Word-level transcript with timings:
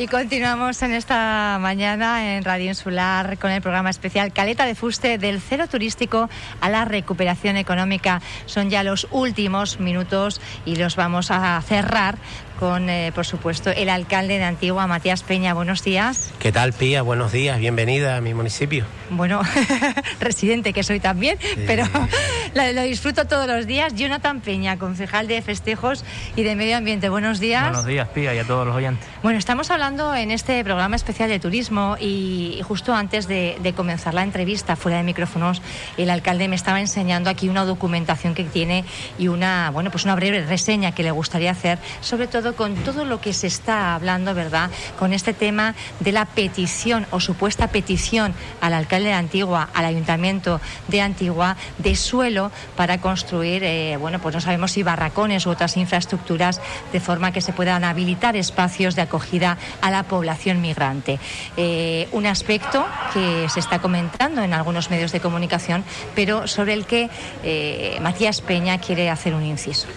Y 0.00 0.08
continuamos 0.08 0.80
en 0.80 0.94
esta 0.94 1.58
mañana 1.60 2.34
en 2.34 2.42
Radio 2.42 2.68
Insular 2.68 3.36
con 3.36 3.50
el 3.50 3.60
programa 3.60 3.90
especial 3.90 4.32
Caleta 4.32 4.64
de 4.64 4.74
Fuste 4.74 5.18
del 5.18 5.42
cero 5.42 5.66
turístico 5.68 6.30
a 6.62 6.70
la 6.70 6.86
recuperación 6.86 7.58
económica. 7.58 8.22
Son 8.46 8.70
ya 8.70 8.82
los 8.82 9.08
últimos 9.10 9.78
minutos 9.78 10.40
y 10.64 10.76
los 10.76 10.96
vamos 10.96 11.30
a 11.30 11.60
cerrar 11.60 12.16
con, 12.60 12.90
eh, 12.90 13.10
por 13.14 13.24
supuesto, 13.24 13.70
el 13.70 13.88
alcalde 13.88 14.36
de 14.36 14.44
Antigua, 14.44 14.86
Matías 14.86 15.22
Peña. 15.22 15.54
Buenos 15.54 15.82
días. 15.82 16.30
¿Qué 16.38 16.52
tal, 16.52 16.74
Pía? 16.74 17.00
Buenos 17.00 17.32
días. 17.32 17.58
Bienvenida 17.58 18.16
a 18.16 18.20
mi 18.20 18.34
municipio. 18.34 18.84
Bueno, 19.08 19.40
residente 20.20 20.74
que 20.74 20.82
soy 20.82 21.00
también, 21.00 21.38
pero 21.66 21.84
lo, 22.54 22.82
disfruto 22.82 23.26
todos 23.26 23.46
los 23.46 23.66
días. 23.66 23.94
Jonathan 23.94 24.42
Peña, 24.42 24.78
concejal 24.78 25.26
de 25.26 25.40
Festejos 25.40 26.04
y 26.36 26.42
de 26.42 26.54
Medio 26.54 26.76
Ambiente. 26.76 27.08
Buenos 27.08 27.40
días. 27.40 27.62
Buenos 27.62 27.86
días, 27.86 28.08
Pía, 28.08 28.34
y 28.34 28.38
a 28.38 28.44
todos 28.44 28.66
los 28.66 28.76
oyentes. 28.76 29.08
Bueno, 29.22 29.38
estamos 29.38 29.70
hablando 29.70 30.14
en 30.14 30.30
este 30.30 30.62
programa 30.62 30.96
especial 30.96 31.30
de 31.30 31.40
turismo 31.40 31.96
y 31.98 32.60
justo 32.62 32.94
antes 32.94 33.26
de, 33.26 33.56
de 33.62 33.72
comenzar 33.72 34.12
la 34.12 34.22
entrevista, 34.22 34.76
fuera 34.76 34.98
de 34.98 35.04
micrófonos, 35.04 35.62
el 35.96 36.10
alcalde 36.10 36.46
me 36.46 36.56
estaba 36.56 36.78
enseñando 36.78 37.30
aquí 37.30 37.48
una 37.48 37.64
documentación 37.64 38.34
que 38.34 38.44
tiene 38.44 38.84
y 39.18 39.28
una, 39.28 39.70
bueno, 39.70 39.90
pues 39.90 40.04
una 40.04 40.14
breve 40.14 40.44
reseña 40.44 40.92
que 40.92 41.02
le 41.02 41.10
gustaría 41.10 41.52
hacer, 41.52 41.78
sobre 42.02 42.26
todo 42.26 42.49
con 42.54 42.74
todo 42.76 43.04
lo 43.04 43.20
que 43.20 43.32
se 43.32 43.46
está 43.46 43.94
hablando, 43.94 44.34
¿verdad? 44.34 44.70
Con 44.98 45.12
este 45.12 45.32
tema 45.32 45.74
de 46.00 46.12
la 46.12 46.24
petición 46.24 47.06
o 47.10 47.20
supuesta 47.20 47.68
petición 47.68 48.34
al 48.60 48.74
alcalde 48.74 49.08
de 49.08 49.14
Antigua, 49.14 49.68
al 49.74 49.84
ayuntamiento 49.84 50.60
de 50.88 51.00
Antigua, 51.00 51.56
de 51.78 51.96
suelo 51.96 52.50
para 52.76 53.00
construir, 53.00 53.62
eh, 53.64 53.96
bueno, 53.98 54.18
pues 54.20 54.34
no 54.34 54.40
sabemos 54.40 54.72
si 54.72 54.82
barracones 54.82 55.46
u 55.46 55.50
otras 55.50 55.76
infraestructuras 55.76 56.60
de 56.92 57.00
forma 57.00 57.32
que 57.32 57.40
se 57.40 57.52
puedan 57.52 57.84
habilitar 57.84 58.36
espacios 58.36 58.96
de 58.96 59.02
acogida 59.02 59.58
a 59.80 59.90
la 59.90 60.04
población 60.04 60.60
migrante. 60.60 61.18
Eh, 61.56 62.08
un 62.12 62.26
aspecto 62.26 62.86
que 63.12 63.48
se 63.48 63.60
está 63.60 63.80
comentando 63.80 64.42
en 64.42 64.52
algunos 64.52 64.90
medios 64.90 65.12
de 65.12 65.20
comunicación, 65.20 65.84
pero 66.14 66.46
sobre 66.46 66.74
el 66.74 66.86
que 66.86 67.10
eh, 67.42 67.98
Matías 68.00 68.40
Peña 68.40 68.78
quiere 68.78 69.10
hacer 69.10 69.34
un 69.34 69.44
inciso. 69.44 69.88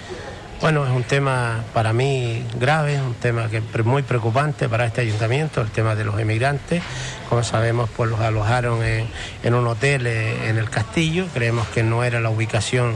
Bueno, 0.63 0.85
es 0.85 0.91
un 0.91 1.03
tema 1.03 1.61
para 1.73 1.91
mí 1.91 2.41
grave, 2.57 3.01
un 3.01 3.15
tema 3.15 3.49
que 3.49 3.61
muy 3.83 4.01
preocupante 4.01 4.69
para 4.69 4.85
este 4.85 5.01
ayuntamiento, 5.01 5.59
el 5.59 5.69
tema 5.71 5.93
de 5.93 6.05
los 6.05 6.17
emigrantes. 6.17 6.81
Como 7.27 7.43
sabemos, 7.43 7.89
pues 7.97 8.09
los 8.09 8.21
alojaron 8.21 8.79
en, 8.81 9.53
un 9.53 9.67
hotel 9.67 10.07
eh, 10.07 10.47
en 10.47 10.57
el 10.57 10.69
castillo. 10.69 11.25
Creemos 11.33 11.67
que 11.67 11.83
no 11.83 12.05
era 12.05 12.21
la 12.21 12.29
ubicación 12.29 12.93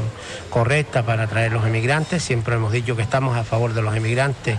correcta 0.50 1.04
para 1.04 1.28
traer 1.28 1.52
los 1.52 1.66
emigrantes. 1.66 2.24
Siempre 2.24 2.56
hemos 2.56 2.72
dicho 2.72 2.96
que 2.96 3.02
estamos 3.02 3.36
a 3.36 3.44
favor 3.44 3.74
de 3.74 3.82
los 3.82 3.94
emigrantes 3.98 4.58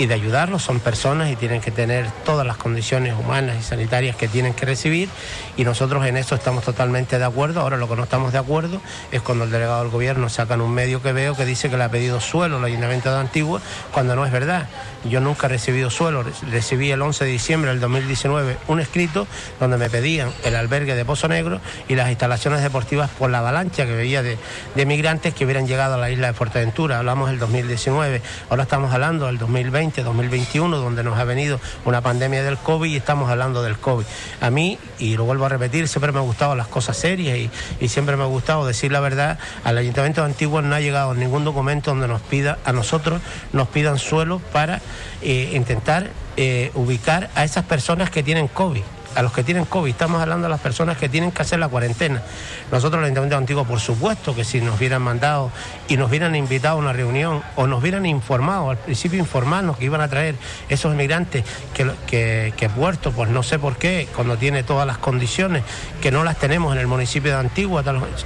y 0.00 0.06
de 0.06 0.14
ayudarlos. 0.14 0.62
Son 0.62 0.80
personas 0.80 1.30
y 1.30 1.36
tienen 1.36 1.60
que 1.60 1.70
tener 1.70 2.10
todas 2.24 2.46
las 2.46 2.56
condiciones 2.56 3.14
humanas 3.18 3.58
y 3.60 3.62
sanitarias 3.62 4.16
que 4.16 4.28
tienen 4.28 4.54
que 4.54 4.64
recibir 4.64 5.10
y 5.56 5.64
nosotros 5.64 6.06
en 6.06 6.16
eso 6.16 6.34
estamos 6.34 6.64
totalmente 6.64 7.18
de 7.18 7.24
acuerdo. 7.24 7.60
Ahora 7.60 7.76
lo 7.76 7.86
que 7.86 7.96
no 7.96 8.04
estamos 8.04 8.32
de 8.32 8.38
acuerdo 8.38 8.80
es 9.12 9.20
cuando 9.20 9.44
el 9.44 9.50
delegado 9.50 9.82
del 9.82 9.90
gobierno 9.90 10.30
sacan 10.30 10.62
un 10.62 10.72
medio 10.72 11.02
que 11.02 11.12
veo 11.12 11.36
que 11.36 11.44
dice 11.44 11.68
que 11.68 11.76
le 11.76 11.84
ha 11.84 11.90
pedido 11.90 12.18
suelo 12.20 12.56
al 12.56 12.64
ayuntamiento 12.64 13.12
de 13.12 13.20
Antigua 13.20 13.60
cuando 13.92 14.16
no 14.16 14.24
es 14.24 14.32
verdad. 14.32 14.68
Yo 15.04 15.20
nunca 15.20 15.46
he 15.46 15.50
recibido 15.50 15.90
suelo, 15.90 16.24
recibí 16.50 16.90
el 16.90 17.02
11 17.02 17.26
de 17.26 17.30
diciembre 17.30 17.70
del 17.70 17.80
2019 17.80 18.56
un 18.68 18.80
escrito 18.80 19.26
donde 19.58 19.76
me 19.76 19.90
pedían 19.90 20.30
el 20.44 20.56
albergue 20.56 20.94
de 20.94 21.04
Pozo 21.04 21.28
Negro 21.28 21.60
y 21.88 21.94
las 21.94 22.08
instalaciones 22.08 22.62
deportivas 22.62 23.10
por 23.10 23.30
la 23.30 23.40
avalancha 23.40 23.84
que 23.84 23.94
veía 23.94 24.22
de, 24.22 24.38
de 24.74 24.86
migrantes 24.86 25.34
que 25.34 25.44
hubieran 25.44 25.66
llegado 25.66 25.94
a 25.94 25.98
la 25.98 26.10
isla 26.10 26.28
de 26.28 26.32
Fuerteventura. 26.32 26.98
Hablamos 26.98 27.28
del 27.28 27.38
2019, 27.38 28.22
ahora 28.48 28.62
estamos 28.62 28.94
hablando 28.94 29.26
del 29.26 29.36
2020, 29.36 29.89
2021, 29.96 30.76
donde 30.78 31.02
nos 31.02 31.18
ha 31.18 31.24
venido 31.24 31.60
una 31.84 32.00
pandemia 32.00 32.42
del 32.42 32.56
COVID 32.56 32.90
y 32.90 32.96
estamos 32.96 33.30
hablando 33.30 33.62
del 33.62 33.76
COVID. 33.76 34.04
A 34.40 34.50
mí, 34.50 34.78
y 34.98 35.16
lo 35.16 35.24
vuelvo 35.24 35.46
a 35.46 35.48
repetir, 35.48 35.88
siempre 35.88 36.12
me 36.12 36.20
han 36.20 36.24
gustado 36.24 36.54
las 36.54 36.68
cosas 36.68 36.96
serias 36.96 37.38
y, 37.80 37.88
siempre 37.88 38.16
me 38.16 38.22
ha 38.22 38.26
gustado 38.26 38.66
decir 38.66 38.92
la 38.92 39.00
verdad. 39.00 39.38
Al 39.64 39.76
Ayuntamiento 39.76 40.20
de 40.20 40.28
Antigua 40.28 40.62
no 40.62 40.74
ha 40.74 40.80
llegado 40.80 41.14
ningún 41.14 41.44
documento 41.44 41.90
donde 41.90 42.06
nos 42.06 42.20
pida, 42.22 42.58
a 42.64 42.72
nosotros 42.72 43.20
nos 43.52 43.68
pidan 43.68 43.98
suelo 43.98 44.38
para 44.52 44.80
eh, 45.22 45.50
intentar 45.54 46.10
eh, 46.36 46.70
ubicar 46.74 47.30
a 47.34 47.44
esas 47.44 47.64
personas 47.64 48.10
que 48.10 48.22
tienen 48.22 48.46
COVID 48.46 48.82
a 49.14 49.22
los 49.22 49.32
que 49.32 49.42
tienen 49.44 49.64
COVID, 49.64 49.90
estamos 49.90 50.20
hablando 50.22 50.44
de 50.44 50.50
las 50.50 50.60
personas 50.60 50.96
que 50.96 51.08
tienen 51.08 51.32
que 51.32 51.42
hacer 51.42 51.58
la 51.58 51.68
cuarentena. 51.68 52.22
Nosotros, 52.70 52.98
el 53.00 53.04
Ayuntamiento 53.06 53.36
Antiguo, 53.36 53.64
por 53.64 53.80
supuesto 53.80 54.34
que 54.34 54.44
si 54.44 54.60
nos 54.60 54.78
hubieran 54.78 55.02
mandado 55.02 55.50
y 55.88 55.96
nos 55.96 56.08
hubieran 56.08 56.34
invitado 56.36 56.76
a 56.76 56.78
una 56.78 56.92
reunión 56.92 57.42
o 57.56 57.66
nos 57.66 57.80
hubieran 57.80 58.06
informado, 58.06 58.70
al 58.70 58.78
principio 58.78 59.18
informarnos 59.18 59.76
que 59.76 59.84
iban 59.84 60.00
a 60.00 60.08
traer 60.08 60.36
esos 60.68 60.92
inmigrantes 60.92 61.44
que, 61.74 61.90
que, 62.06 62.52
que 62.56 62.68
Puerto, 62.68 63.12
pues 63.12 63.30
no 63.30 63.42
sé 63.42 63.58
por 63.58 63.76
qué, 63.76 64.08
cuando 64.14 64.36
tiene 64.36 64.62
todas 64.62 64.86
las 64.86 64.98
condiciones, 64.98 65.64
que 66.00 66.10
no 66.10 66.24
las 66.24 66.38
tenemos 66.38 66.72
en 66.74 66.80
el 66.80 66.86
municipio 66.86 67.32
de 67.32 67.38
Antigua, 67.38 67.82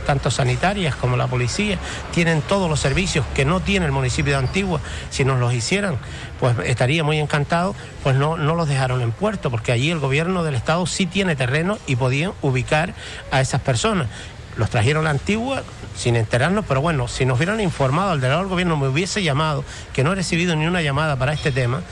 tanto 0.07 0.31
sanitarias 0.31 0.95
como 0.97 1.17
la 1.17 1.27
policía, 1.27 1.79
tienen 2.13 2.43
todos 2.43 2.69
los 2.69 2.81
servicios 2.81 3.25
que 3.35 3.45
no 3.45 3.61
tiene 3.61 3.87
el 3.87 3.93
municipio 3.93 4.33
de 4.33 4.39
Antigua, 4.39 4.81
si 5.11 5.25
nos 5.25 5.41
los 5.41 5.53
hicieran, 5.55 5.97
pues 6.41 6.57
estaría 6.65 7.05
muy 7.05 7.19
encantado, 7.19 7.75
pues 8.03 8.17
no, 8.17 8.37
no 8.37 8.55
los 8.55 8.69
dejaron 8.69 9.01
en 9.01 9.13
Puerto, 9.13 9.51
porque 9.51 9.73
allí 9.73 9.91
el 9.91 9.99
gobierno 9.99 10.45
del 10.45 10.55
Estado 10.55 10.74
sí 10.87 11.07
tiene 11.07 11.37
terreno 11.37 11.79
y 11.87 11.97
podían 11.97 12.33
ubicar 12.43 12.95
a 13.31 13.41
esas 13.41 13.61
personas. 13.61 14.09
Los 14.57 14.71
trajeron 14.71 15.07
a 15.07 15.11
Antigua 15.11 15.63
sin 15.97 16.17
enterarnos, 16.17 16.65
pero 16.67 16.81
bueno, 16.81 17.09
si 17.09 17.25
nos 17.25 17.39
hubieran 17.39 17.61
informado, 17.61 18.13
el 18.13 18.21
delegado 18.21 18.43
del 18.43 18.51
gobierno 18.51 18.77
me 18.77 18.89
hubiese 18.89 19.23
llamado, 19.23 19.65
que 19.93 20.05
no 20.05 20.13
he 20.13 20.15
recibido 20.15 20.55
ni 20.57 20.67
una 20.67 20.83
llamada 20.83 21.17
para 21.17 21.33
este 21.33 21.53
tema, 21.53 21.83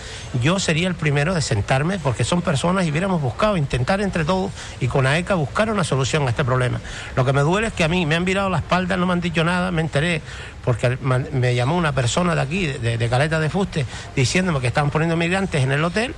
yo 0.42 0.58
sería 0.58 0.88
el 0.88 0.94
primero 0.94 1.34
de 1.34 1.42
sentarme, 1.42 1.98
porque 1.98 2.24
son 2.24 2.42
personas 2.42 2.86
y 2.86 2.90
hubiéramos 2.90 3.20
buscado, 3.20 3.56
intentar 3.56 4.00
entre 4.00 4.24
todos 4.24 4.50
y 4.80 4.88
con 4.88 5.06
AECA 5.06 5.34
buscar 5.34 5.70
una 5.70 5.84
solución 5.84 6.26
a 6.26 6.30
este 6.30 6.44
problema. 6.44 6.80
Lo 7.16 7.24
que 7.24 7.32
me 7.32 7.42
duele 7.42 7.68
es 7.68 7.72
que 7.72 7.84
a 7.84 7.88
mí 7.88 8.06
me 8.06 8.16
han 8.16 8.24
virado 8.24 8.50
la 8.50 8.58
espalda, 8.58 8.96
no 8.96 9.06
me 9.06 9.12
han 9.12 9.20
dicho 9.20 9.44
nada, 9.44 9.70
me 9.70 9.82
enteré, 9.82 10.20
porque 10.64 10.98
me 11.00 11.54
llamó 11.54 11.76
una 11.76 11.92
persona 11.92 12.34
de 12.34 12.40
aquí, 12.40 12.66
de, 12.66 12.98
de 12.98 13.08
Caleta 13.08 13.40
de 13.40 13.50
Fuste, 13.50 13.86
diciéndome 14.14 14.60
que 14.60 14.68
estaban 14.68 14.90
poniendo 14.90 15.16
migrantes 15.16 15.62
en 15.62 15.72
el 15.72 15.82
hotel 15.84 16.14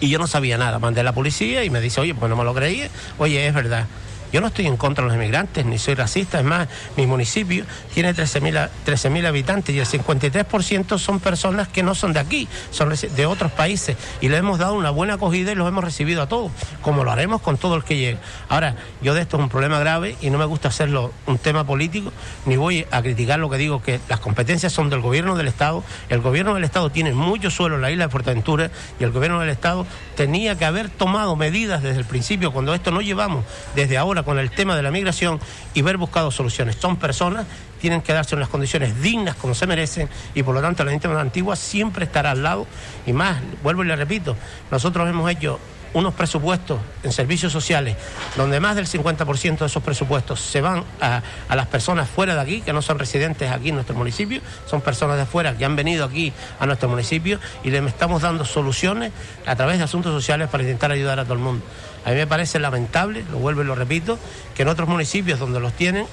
y 0.00 0.08
yo 0.08 0.18
no 0.18 0.26
sabía 0.26 0.58
nada. 0.58 0.78
Mandé 0.78 1.00
a 1.00 1.04
la 1.04 1.12
policía 1.12 1.64
y 1.64 1.70
me 1.70 1.80
dice, 1.80 2.00
oye, 2.00 2.14
pues 2.14 2.28
no 2.28 2.36
me 2.36 2.44
lo 2.44 2.54
creía. 2.54 2.88
Oye, 3.18 3.46
es 3.46 3.54
verdad. 3.54 3.86
Yo 4.32 4.40
no 4.40 4.48
estoy 4.48 4.66
en 4.66 4.76
contra 4.76 5.04
de 5.04 5.08
los 5.08 5.16
inmigrantes, 5.16 5.64
ni 5.64 5.78
soy 5.78 5.94
racista, 5.94 6.38
es 6.38 6.44
más, 6.44 6.68
mi 6.96 7.06
municipio 7.06 7.64
tiene 7.92 8.14
13.000 8.14 8.68
13 8.84 9.26
habitantes 9.26 9.74
y 9.74 9.78
el 9.78 9.86
53% 9.86 10.98
son 10.98 11.20
personas 11.20 11.68
que 11.68 11.82
no 11.82 11.94
son 11.94 12.12
de 12.12 12.20
aquí, 12.20 12.48
son 12.70 12.90
de 12.90 13.26
otros 13.26 13.52
países 13.52 13.96
y 14.20 14.28
le 14.28 14.36
hemos 14.36 14.58
dado 14.58 14.74
una 14.74 14.90
buena 14.90 15.14
acogida 15.14 15.52
y 15.52 15.54
los 15.54 15.68
hemos 15.68 15.84
recibido 15.84 16.22
a 16.22 16.28
todos, 16.28 16.50
como 16.82 17.04
lo 17.04 17.10
haremos 17.10 17.40
con 17.40 17.56
todo 17.56 17.76
el 17.76 17.84
que 17.84 17.96
llegue. 17.96 18.18
Ahora, 18.48 18.76
yo 19.02 19.14
de 19.14 19.22
esto 19.22 19.36
es 19.36 19.42
un 19.42 19.48
problema 19.48 19.78
grave 19.78 20.16
y 20.20 20.30
no 20.30 20.38
me 20.38 20.44
gusta 20.44 20.68
hacerlo 20.68 21.12
un 21.26 21.38
tema 21.38 21.64
político, 21.64 22.12
ni 22.46 22.56
voy 22.56 22.86
a 22.90 23.02
criticar 23.02 23.38
lo 23.38 23.50
que 23.50 23.56
digo, 23.56 23.82
que 23.82 24.00
las 24.08 24.20
competencias 24.20 24.72
son 24.72 24.90
del 24.90 25.00
gobierno 25.00 25.36
del 25.36 25.48
Estado, 25.48 25.82
el 26.08 26.20
gobierno 26.20 26.54
del 26.54 26.64
Estado 26.64 26.90
tiene 26.90 27.12
mucho 27.12 27.50
suelo 27.50 27.76
en 27.76 27.82
la 27.82 27.90
isla 27.90 28.06
de 28.06 28.10
Fuerteventura 28.10 28.70
y 28.98 29.04
el 29.04 29.10
gobierno 29.10 29.40
del 29.40 29.50
Estado 29.50 29.86
tenía 30.16 30.56
que 30.56 30.64
haber 30.64 30.88
tomado 30.88 31.36
medidas 31.36 31.82
desde 31.82 31.98
el 31.98 32.04
principio, 32.04 32.52
cuando 32.52 32.74
esto 32.74 32.90
no 32.90 33.00
llevamos 33.00 33.44
desde 33.74 33.98
ahora 33.98 34.19
con 34.22 34.38
el 34.38 34.50
tema 34.50 34.76
de 34.76 34.82
la 34.82 34.90
migración 34.90 35.40
y 35.74 35.82
ver 35.82 35.96
buscado 35.96 36.30
soluciones. 36.30 36.76
Son 36.76 36.96
personas, 36.96 37.46
tienen 37.80 38.02
que 38.02 38.12
darse 38.12 38.36
unas 38.36 38.48
condiciones 38.48 39.00
dignas 39.02 39.36
como 39.36 39.54
se 39.54 39.66
merecen 39.66 40.08
y 40.34 40.42
por 40.42 40.54
lo 40.54 40.60
tanto 40.60 40.84
la 40.84 40.90
gente 40.90 41.08
antigua 41.08 41.56
siempre 41.56 42.04
estará 42.04 42.32
al 42.32 42.42
lado 42.42 42.66
y 43.06 43.12
más, 43.12 43.40
vuelvo 43.62 43.84
y 43.84 43.86
le 43.86 43.96
repito, 43.96 44.36
nosotros 44.70 45.08
hemos 45.08 45.30
hecho 45.30 45.58
unos 45.92 46.14
presupuestos 46.14 46.78
en 47.02 47.12
servicios 47.12 47.52
sociales 47.52 47.96
donde 48.36 48.60
más 48.60 48.76
del 48.76 48.86
50% 48.86 49.58
de 49.58 49.66
esos 49.66 49.82
presupuestos 49.82 50.40
se 50.40 50.60
van 50.60 50.84
a, 51.00 51.22
a, 51.48 51.56
las 51.56 51.66
personas 51.66 52.08
fuera 52.08 52.34
de 52.34 52.40
aquí, 52.40 52.60
que 52.60 52.72
no 52.72 52.82
son 52.82 52.98
residentes 52.98 53.50
aquí 53.50 53.70
en 53.70 53.74
nuestro 53.74 53.96
municipio, 53.96 54.40
son 54.66 54.80
personas 54.80 55.16
de 55.16 55.26
fuera 55.26 55.56
que 55.56 55.64
han 55.64 55.76
venido 55.76 56.04
aquí 56.04 56.32
a 56.58 56.66
nuestro 56.66 56.88
municipio 56.88 57.40
y 57.64 57.70
les 57.70 57.84
estamos 57.84 58.22
dando 58.22 58.44
soluciones 58.44 59.12
a 59.46 59.56
través 59.56 59.78
de 59.78 59.84
asuntos 59.84 60.12
sociales 60.12 60.48
para 60.48 60.62
intentar 60.62 60.90
ayudar 60.92 61.18
a 61.18 61.24
todo 61.24 61.34
el 61.34 61.40
mundo. 61.40 61.64
A 62.04 62.10
mí 62.10 62.16
me 62.16 62.26
parece 62.26 62.58
lamentable, 62.58 63.24
lo 63.30 63.38
vuelvo 63.38 63.62
y 63.62 63.64
lo 63.64 63.74
repito, 63.74 64.18
que 64.54 64.62
en 64.62 64.68
otros 64.68 64.88
municipios 64.88 65.38
donde 65.38 65.60
los 65.60 65.74
tienen 65.74 66.06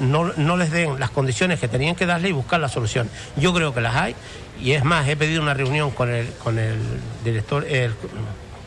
no, 0.00 0.32
no 0.36 0.56
les 0.56 0.70
den 0.70 1.00
las 1.00 1.10
condiciones 1.10 1.58
que 1.60 1.68
tenían 1.68 1.94
que 1.94 2.04
darle 2.04 2.28
y 2.28 2.32
buscar 2.32 2.60
la 2.60 2.68
solución. 2.68 3.08
Yo 3.36 3.54
creo 3.54 3.72
que 3.72 3.80
las 3.80 3.96
hay 3.96 4.14
y 4.60 4.72
es 4.72 4.84
más, 4.84 5.08
he 5.08 5.16
pedido 5.16 5.42
una 5.42 5.54
reunión 5.54 5.90
con 5.90 6.10
el, 6.10 6.28
con 6.42 6.58
el 6.58 6.76
director, 7.24 7.66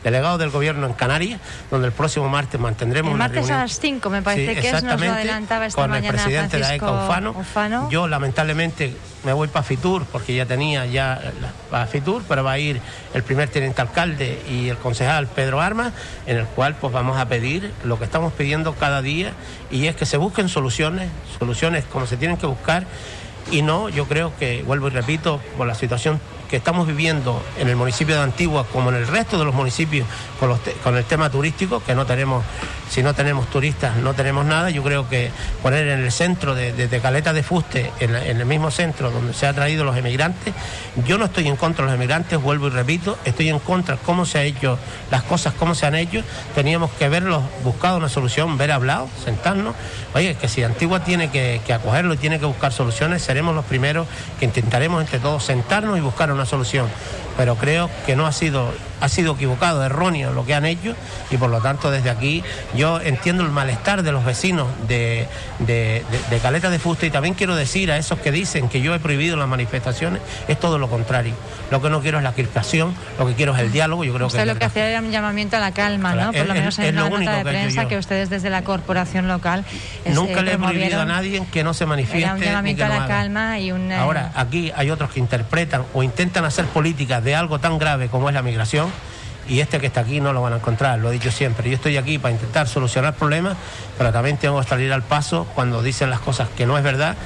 delegado 0.02 0.38
del 0.38 0.50
gobierno 0.50 0.86
en 0.86 0.92
Canarias, 0.92 1.40
donde 1.70 1.88
el 1.88 1.92
próximo 1.92 2.28
martes 2.28 2.60
mantendremos 2.60 3.12
el 3.12 3.18
martes 3.18 3.50
a 3.50 3.58
las 3.58 3.78
5, 3.78 4.10
me 4.10 4.22
parece 4.22 4.60
que 4.60 4.68
es, 4.68 4.82
nos 4.82 5.00
lo 5.00 5.12
adelantaba 5.12 5.66
esta 5.66 5.82
con 5.82 5.90
mañana 5.90 6.08
el 6.08 6.14
presidente 6.14 6.56
de 6.56 6.64
Francisco 6.64 6.86
AECA 6.86 7.38
Ufano. 7.38 7.90
Yo 7.90 8.08
lamentablemente 8.08 8.94
me 9.24 9.32
voy 9.32 9.48
para 9.48 9.62
Fitur 9.62 10.04
porque 10.06 10.34
ya 10.34 10.46
tenía 10.46 10.86
ya 10.86 11.20
para 11.70 11.86
Fitur, 11.86 12.22
pero 12.28 12.44
va 12.44 12.52
a 12.52 12.58
ir 12.58 12.80
el 13.14 13.22
primer 13.22 13.48
teniente 13.48 13.80
alcalde 13.80 14.40
y 14.48 14.68
el 14.68 14.76
concejal 14.76 15.26
Pedro 15.26 15.60
Armas, 15.60 15.92
en 16.26 16.38
el 16.38 16.46
cual 16.46 16.76
pues 16.76 16.92
vamos 16.92 17.18
a 17.18 17.26
pedir 17.28 17.72
lo 17.84 17.98
que 17.98 18.04
estamos 18.04 18.32
pidiendo 18.32 18.74
cada 18.74 19.02
día 19.02 19.32
y 19.70 19.86
es 19.86 19.96
que 19.96 20.06
se 20.06 20.16
busquen 20.16 20.48
soluciones, 20.48 21.10
soluciones 21.38 21.84
como 21.84 22.06
se 22.06 22.16
tienen 22.16 22.36
que 22.36 22.46
buscar 22.46 22.84
y 23.50 23.62
no, 23.62 23.88
yo 23.88 24.06
creo 24.06 24.32
que, 24.38 24.62
vuelvo 24.62 24.88
y 24.88 24.90
repito, 24.90 25.40
por 25.56 25.66
la 25.66 25.74
situación 25.74 26.20
que 26.48 26.56
estamos 26.56 26.86
viviendo 26.86 27.42
en 27.58 27.68
el 27.68 27.76
municipio 27.76 28.14
de 28.14 28.22
Antigua 28.22 28.66
como 28.72 28.88
en 28.90 28.96
el 28.96 29.06
resto 29.06 29.38
de 29.38 29.44
los 29.44 29.54
municipios 29.54 30.06
con, 30.40 30.58
con 30.82 30.96
el 30.96 31.04
tema 31.04 31.30
turístico, 31.30 31.82
que 31.84 31.94
no 31.94 32.06
tenemos 32.06 32.44
si 32.88 33.02
no 33.02 33.14
tenemos 33.14 33.48
turistas 33.50 33.96
no 33.96 34.14
tenemos 34.14 34.44
nada. 34.44 34.70
Yo 34.70 34.82
creo 34.82 35.08
que 35.08 35.30
poner 35.62 35.88
en 35.88 36.00
el 36.00 36.12
centro 36.12 36.54
de, 36.54 37.00
Caleta 37.02 37.32
de 37.32 37.42
Fuste, 37.42 37.92
en, 38.00 38.14
el 38.14 38.46
mismo 38.46 38.70
centro 38.70 39.10
donde 39.10 39.34
se 39.34 39.46
han 39.46 39.54
traído 39.54 39.84
los 39.84 39.96
emigrantes, 39.96 40.54
yo 41.06 41.18
no 41.18 41.26
estoy 41.26 41.48
en 41.48 41.56
contra 41.56 41.84
de 41.84 41.90
los 41.90 41.96
emigrantes, 41.96 42.40
vuelvo 42.40 42.68
y 42.68 42.70
repito, 42.70 43.18
estoy 43.24 43.48
en 43.48 43.58
contra 43.58 43.96
de 43.96 44.02
cómo 44.02 44.24
se 44.24 44.38
ha 44.38 44.42
hecho 44.42 44.78
las 45.10 45.22
cosas, 45.22 45.54
cómo 45.54 45.74
se 45.74 45.86
han 45.86 45.94
hecho. 45.94 46.22
Teníamos 46.54 46.90
que 46.92 47.08
verlos, 47.08 47.42
buscado 47.62 47.98
una 47.98 48.08
solución, 48.08 48.56
ver 48.58 48.72
hablado, 48.72 49.08
sentarnos. 49.24 49.74
Oye, 50.14 50.34
que 50.34 50.48
si 50.48 50.62
Antigua 50.62 51.04
tiene 51.04 51.30
que, 51.30 51.60
que 51.66 51.72
acogerlo 51.72 52.14
y 52.14 52.16
tiene 52.16 52.38
que 52.38 52.46
buscar 52.46 52.72
soluciones, 52.72 53.22
seremos 53.22 53.54
los 53.54 53.64
primeros 53.64 54.06
que 54.38 54.44
intentaremos 54.44 55.00
entre 55.00 55.18
todos 55.18 55.44
sentarnos 55.44 55.98
y 55.98 56.00
buscar 56.00 56.30
una 56.32 56.46
solución. 56.46 56.86
Pero 57.36 57.56
creo 57.56 57.88
que 58.06 58.16
no 58.16 58.26
ha 58.26 58.32
sido 58.32 58.72
ha 59.00 59.08
sido 59.08 59.34
equivocado, 59.34 59.84
erróneo 59.84 60.32
lo 60.32 60.44
que 60.44 60.54
han 60.54 60.64
hecho 60.64 60.94
y 61.30 61.36
por 61.36 61.50
lo 61.50 61.60
tanto 61.60 61.90
desde 61.90 62.10
aquí 62.10 62.42
yo 62.78 63.00
entiendo 63.00 63.42
el 63.42 63.50
malestar 63.50 64.04
de 64.04 64.12
los 64.12 64.24
vecinos 64.24 64.68
de, 64.86 65.26
de, 65.58 66.04
Caleta 66.40 66.70
de 66.70 66.78
Fuste 66.78 67.08
y 67.08 67.10
también 67.10 67.34
quiero 67.34 67.56
decir 67.56 67.90
a 67.90 67.98
esos 67.98 68.20
que 68.20 68.30
dicen 68.30 68.68
que 68.68 68.80
yo 68.80 68.94
he 68.94 69.00
prohibido 69.00 69.36
las 69.36 69.48
manifestaciones, 69.48 70.22
es 70.46 70.60
todo 70.60 70.78
lo 70.78 70.88
contrario. 70.88 71.34
Lo 71.72 71.82
que 71.82 71.90
no 71.90 72.00
quiero 72.00 72.18
es 72.18 72.24
la 72.24 72.32
crispación, 72.32 72.94
lo 73.18 73.26
que 73.26 73.34
quiero 73.34 73.52
es 73.54 73.60
el 73.60 73.72
diálogo. 73.72 74.04
Yo 74.04 74.14
creo 74.14 74.28
Usted 74.28 74.46
lo 74.46 74.56
que 74.56 74.64
hacía 74.64 74.88
era 74.88 75.00
un 75.00 75.10
llamamiento 75.10 75.56
a 75.56 75.60
la 75.60 75.72
calma, 75.72 76.14
¿no? 76.14 76.32
Por 76.32 76.46
lo 76.46 76.54
menos 76.54 76.78
en 76.78 76.94
la 76.94 77.10
nota 77.10 77.36
de 77.36 77.44
prensa 77.44 77.88
que, 77.88 77.98
ustedes 77.98 78.30
desde 78.30 78.48
la 78.48 78.62
corporación 78.62 79.26
local 79.26 79.64
nunca 80.06 80.42
le 80.42 80.52
he 80.52 80.58
prohibido 80.58 81.00
a 81.00 81.04
nadie 81.04 81.44
que 81.52 81.64
no 81.64 81.74
se 81.74 81.84
manifieste. 81.84 82.22
Era 82.22 82.34
un 82.34 82.40
llamamiento 82.40 82.84
a 82.84 82.88
la 82.88 83.06
calma 83.08 83.58
y 83.58 83.72
un. 83.72 83.90
Ahora 83.90 84.30
aquí 84.36 84.72
hay 84.76 84.90
otros 84.90 85.10
que 85.10 85.18
interpretan 85.18 85.82
o 85.94 86.04
intentan 86.04 86.44
hacer 86.44 86.64
políticas 86.66 87.24
de 87.24 87.34
algo 87.34 87.58
tan 87.58 87.76
grave 87.78 88.06
como 88.08 88.28
es 88.28 88.34
la 88.34 88.42
migración 88.42 88.88
y 89.48 89.60
este 89.60 89.80
que 89.80 89.86
está 89.86 90.00
aquí 90.00 90.20
no 90.20 90.32
lo 90.32 90.42
van 90.42 90.52
a 90.52 90.56
encontrar, 90.56 90.98
lo 90.98 91.10
he 91.10 91.12
dicho 91.12 91.30
siempre. 91.30 91.68
Yo 91.68 91.76
estoy 91.76 91.96
aquí 91.96 92.18
para 92.18 92.32
intentar 92.32 92.68
solucionar 92.68 93.14
problemas, 93.14 93.56
pero 93.96 94.12
también 94.12 94.36
tengo 94.36 94.60
que 94.60 94.68
salir 94.68 94.92
al 94.92 95.02
paso 95.02 95.46
cuando 95.54 95.82
dicen 95.82 96.10
las 96.10 96.20
cosas 96.20 96.48
que 96.50 96.66
no 96.66 96.76
es 96.76 96.84
verdad. 96.84 97.16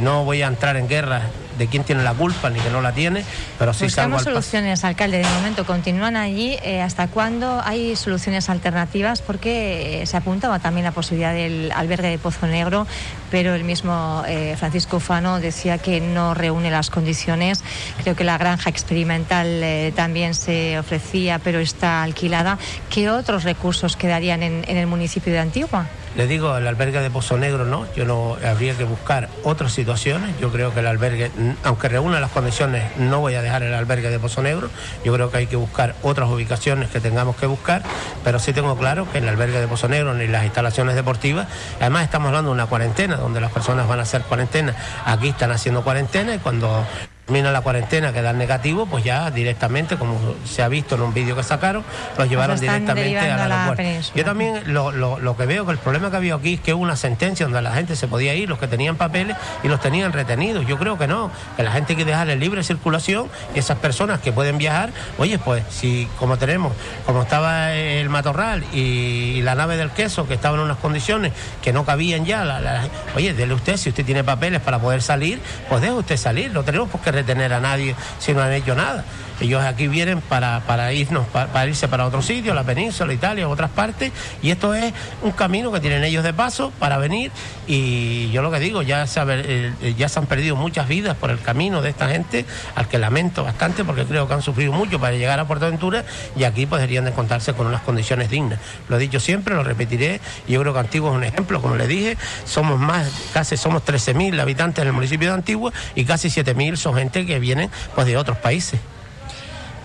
No 0.00 0.24
voy 0.24 0.42
a 0.42 0.46
entrar 0.46 0.76
en 0.76 0.88
guerra 0.88 1.22
de 1.62 1.68
quién 1.68 1.84
tiene 1.84 2.02
la 2.02 2.12
culpa 2.12 2.50
ni 2.50 2.58
que 2.58 2.70
no 2.70 2.80
la 2.80 2.92
tiene, 2.92 3.24
pero 3.58 3.72
sí 3.72 3.84
Buscamos 3.84 4.22
soluciones, 4.22 4.82
alcalde. 4.84 5.18
De 5.18 5.28
momento 5.28 5.64
continúan 5.64 6.16
allí. 6.16 6.58
Eh, 6.62 6.82
¿Hasta 6.82 7.06
cuándo 7.06 7.62
hay 7.64 7.94
soluciones 7.94 8.48
alternativas? 8.48 9.22
Porque 9.22 10.02
eh, 10.02 10.06
se 10.06 10.16
apuntaba 10.16 10.58
también 10.58 10.84
la 10.84 10.90
posibilidad 10.90 11.32
del 11.32 11.70
albergue 11.72 12.08
de 12.08 12.18
Pozo 12.18 12.48
Negro, 12.48 12.86
pero 13.30 13.54
el 13.54 13.62
mismo 13.62 14.24
eh, 14.26 14.56
Francisco 14.58 14.96
Ufano 14.96 15.38
decía 15.38 15.78
que 15.78 16.00
no 16.00 16.34
reúne 16.34 16.70
las 16.70 16.90
condiciones. 16.90 17.62
Creo 18.02 18.16
que 18.16 18.24
la 18.24 18.38
granja 18.38 18.68
experimental 18.68 19.92
también 19.94 20.34
se 20.34 20.78
ofrecía, 20.78 21.38
pero 21.38 21.60
está 21.60 22.02
alquilada. 22.02 22.58
¿Qué 22.90 23.08
otros 23.08 23.44
recursos 23.44 23.96
quedarían 23.96 24.42
en 24.42 24.76
el 24.76 24.86
municipio 24.88 25.32
de 25.32 25.38
Antigua? 25.38 25.86
Le 26.16 26.26
digo, 26.26 26.56
el 26.56 26.66
albergue 26.66 27.00
de 27.00 27.10
Pozo 27.10 27.38
Negro 27.38 27.64
no, 27.64 27.86
yo 27.94 28.04
no 28.04 28.36
habría 28.46 28.74
que 28.74 28.84
buscar 28.84 29.28
otras 29.44 29.72
situaciones. 29.72 30.38
Yo 30.38 30.50
creo 30.50 30.74
que 30.74 30.80
el 30.80 30.86
albergue, 30.86 31.30
aunque 31.64 31.88
reúna 31.88 32.20
las 32.20 32.30
condiciones, 32.30 32.84
no 32.98 33.20
voy 33.20 33.34
a 33.34 33.42
dejar 33.42 33.62
el 33.62 33.72
albergue 33.72 34.10
de 34.10 34.18
Pozo 34.18 34.42
Negro. 34.42 34.68
Yo 35.04 35.12
creo 35.14 35.30
que 35.30 35.38
hay 35.38 35.46
que 35.46 35.56
buscar 35.56 35.94
otras 36.02 36.28
ubicaciones 36.28 36.90
que 36.90 37.00
tengamos 37.00 37.36
que 37.36 37.46
buscar, 37.46 37.82
pero 38.24 38.38
sí 38.38 38.52
tengo 38.52 38.76
claro 38.76 39.10
que 39.10 39.18
el 39.18 39.28
albergue 39.28 39.60
de 39.60 39.68
Pozo 39.68 39.88
Negro 39.88 40.14
ni 40.14 40.26
las 40.26 40.44
instalaciones 40.44 40.94
deportivas, 40.94 41.48
además 41.80 42.04
estamos 42.04 42.28
hablando 42.28 42.50
de 42.50 42.54
una 42.54 42.66
cuarentena, 42.66 43.16
donde 43.16 43.40
las 43.40 43.52
personas 43.52 43.88
van 43.88 44.00
a 44.00 44.02
hacer 44.02 44.22
cuarentena. 44.22 44.74
Aquí 45.04 45.28
están 45.28 45.50
haciendo 45.50 45.82
cuarentena 45.82 46.34
y 46.34 46.38
cuando 46.38 46.84
termina 47.26 47.52
la 47.52 47.60
cuarentena, 47.60 48.12
quedan 48.12 48.36
negativo, 48.36 48.86
pues 48.86 49.04
ya 49.04 49.30
directamente, 49.30 49.96
como 49.96 50.18
se 50.44 50.62
ha 50.62 50.68
visto 50.68 50.96
en 50.96 51.02
un 51.02 51.14
vídeo 51.14 51.36
que 51.36 51.44
sacaron, 51.44 51.84
los 52.18 52.28
llevaron 52.28 52.58
directamente 52.58 53.18
a 53.18 53.46
la, 53.46 53.76
Yo 54.14 54.24
también 54.24 54.62
lo, 54.66 55.36
que 55.36 55.46
veo 55.46 55.64
que 55.64 55.72
el 55.72 55.78
problema 55.78 56.10
que 56.10 56.16
había 56.16 56.34
aquí 56.34 56.54
es 56.54 56.60
que 56.60 56.74
hubo 56.74 56.82
una 56.82 56.96
sentencia 56.96 57.46
donde 57.46 57.62
la 57.62 57.72
gente 57.74 57.94
se 57.94 58.08
podía 58.08 58.34
ir, 58.34 58.48
los 58.48 58.58
que 58.58 58.66
tenían 58.66 58.96
papeles 58.96 59.36
y 59.62 59.68
los 59.68 59.80
tenían 59.80 60.12
retenidos. 60.12 60.66
Yo 60.66 60.78
creo 60.78 60.98
que 60.98 61.06
no, 61.06 61.30
que 61.56 61.62
la 61.62 61.70
gente 61.70 61.92
hay 61.92 61.96
que 61.96 62.04
dejar 62.04 62.28
en 62.28 62.40
libre 62.40 62.64
circulación 62.64 63.28
y 63.54 63.60
esas 63.60 63.78
personas 63.78 64.20
que 64.20 64.32
pueden 64.32 64.58
viajar, 64.58 64.90
oye, 65.18 65.38
pues 65.38 65.62
si 65.70 66.08
como 66.18 66.38
tenemos, 66.38 66.72
como 67.06 67.22
estaba 67.22 67.72
el 67.72 68.08
matorral 68.08 68.64
y, 68.74 69.42
la 69.42 69.54
nave 69.54 69.76
del 69.76 69.90
queso, 69.90 70.26
que 70.26 70.34
estaba 70.34 70.56
en 70.56 70.64
unas 70.64 70.76
condiciones 70.78 71.32
que 71.62 71.72
no 71.72 71.84
cabían 71.84 72.24
ya, 72.24 72.88
oye, 73.16 73.32
dele 73.32 73.54
usted, 73.54 73.76
si 73.76 73.88
usted 73.88 74.04
tiene 74.04 74.24
papeles 74.24 74.60
para 74.60 74.78
poder 74.78 75.02
salir, 75.02 75.40
pues 75.68 75.80
deje 75.80 75.92
usted 75.92 76.16
salir, 76.16 76.52
lo 76.52 76.62
tenemos 76.62 76.90
porque 76.90 77.11
retener 77.12 77.52
a 77.52 77.60
nadie 77.60 77.94
si 78.18 78.32
no 78.32 78.42
han 78.42 78.52
hecho 78.52 78.74
nada. 78.74 79.04
Ellos 79.42 79.62
aquí 79.64 79.88
vienen 79.88 80.20
para, 80.20 80.60
para 80.60 80.92
irnos, 80.92 81.26
para, 81.26 81.66
irse 81.66 81.88
para 81.88 82.06
otro 82.06 82.22
sitio, 82.22 82.54
la 82.54 82.62
península, 82.62 83.12
Italia, 83.12 83.48
otras 83.48 83.70
partes, 83.70 84.12
y 84.40 84.50
esto 84.50 84.72
es 84.72 84.92
un 85.20 85.32
camino 85.32 85.72
que 85.72 85.80
tienen 85.80 86.04
ellos 86.04 86.22
de 86.22 86.32
paso 86.32 86.72
para 86.78 86.96
venir. 86.98 87.32
Y 87.66 88.30
yo 88.30 88.40
lo 88.42 88.52
que 88.52 88.60
digo, 88.60 88.82
ya 88.82 89.06
se, 89.08 89.20
eh, 89.26 89.94
ya 89.98 90.08
se 90.08 90.20
han 90.20 90.26
perdido 90.26 90.54
muchas 90.54 90.86
vidas 90.86 91.16
por 91.16 91.30
el 91.30 91.40
camino 91.40 91.82
de 91.82 91.90
esta 91.90 92.08
gente, 92.08 92.44
al 92.76 92.86
que 92.86 92.98
lamento 92.98 93.42
bastante 93.42 93.84
porque 93.84 94.04
creo 94.04 94.28
que 94.28 94.34
han 94.34 94.42
sufrido 94.42 94.72
mucho 94.72 95.00
para 95.00 95.16
llegar 95.16 95.40
a 95.40 95.46
Puerto 95.46 95.66
Aventura 95.66 96.04
y 96.36 96.44
aquí 96.44 96.66
podrían 96.66 97.08
encontrarse 97.08 97.52
con 97.52 97.66
unas 97.66 97.82
condiciones 97.82 98.30
dignas. 98.30 98.60
Lo 98.88 98.96
he 98.96 98.98
dicho 99.00 99.18
siempre, 99.18 99.56
lo 99.56 99.64
repetiré, 99.64 100.20
yo 100.46 100.60
creo 100.60 100.72
que 100.72 100.78
Antigua 100.78 101.10
es 101.10 101.16
un 101.16 101.24
ejemplo, 101.24 101.60
como 101.60 101.74
le 101.74 101.88
dije, 101.88 102.16
somos 102.44 102.78
más, 102.78 103.10
casi 103.32 103.56
somos 103.56 103.84
13.000 103.84 104.40
habitantes 104.40 104.82
en 104.82 104.88
el 104.88 104.92
municipio 104.92 105.28
de 105.28 105.34
Antigua 105.34 105.72
y 105.94 106.04
casi 106.04 106.28
7.000 106.28 106.76
son 106.76 106.94
gente 106.94 107.26
que 107.26 107.38
vienen 107.38 107.70
pues, 107.94 108.06
de 108.06 108.16
otros 108.16 108.38
países. 108.38 108.78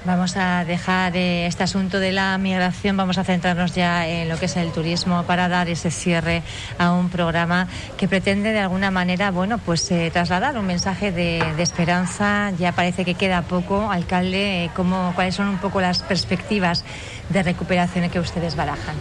Vamos 0.08 0.38
a 0.38 0.64
dejar 0.64 1.18
este 1.18 1.64
asunto 1.64 2.00
de 2.00 2.14
la 2.14 2.38
migración, 2.38 2.96
vamos 2.96 3.18
a 3.18 3.26
centrarnos 3.26 3.76
ya 3.76 4.08
en 4.08 4.30
lo 4.30 4.40
que 4.40 4.46
es 4.46 4.56
el 4.56 4.72
turismo 4.72 5.24
para 5.24 5.50
dar 5.50 5.68
ese 5.68 5.92
cierre 5.92 6.44
a 6.78 6.94
un 6.94 7.10
programa 7.10 7.68
que 7.98 8.08
pretende 8.08 8.54
de 8.54 8.60
alguna 8.60 8.90
manera, 8.90 9.32
bueno, 9.32 9.58
pues 9.58 9.92
eh, 9.92 10.10
trasladar 10.10 10.58
un 10.58 10.66
mensaje 10.66 11.12
de, 11.12 11.40
esperanza. 11.62 12.52
Ya 12.58 12.72
parece 12.72 13.04
que 13.04 13.16
queda 13.16 13.42
poco, 13.42 13.92
alcalde. 13.92 14.64
Eh, 14.64 14.70
¿cómo, 14.74 15.12
¿Cuáles 15.14 15.36
son 15.36 15.50
un 15.50 15.58
poco 15.58 15.82
las 15.82 16.04
perspectivas 16.04 16.86
de 17.28 17.44
recuperación 17.44 18.10
que 18.10 18.22
ustedes 18.22 18.56
barajan? 18.56 18.96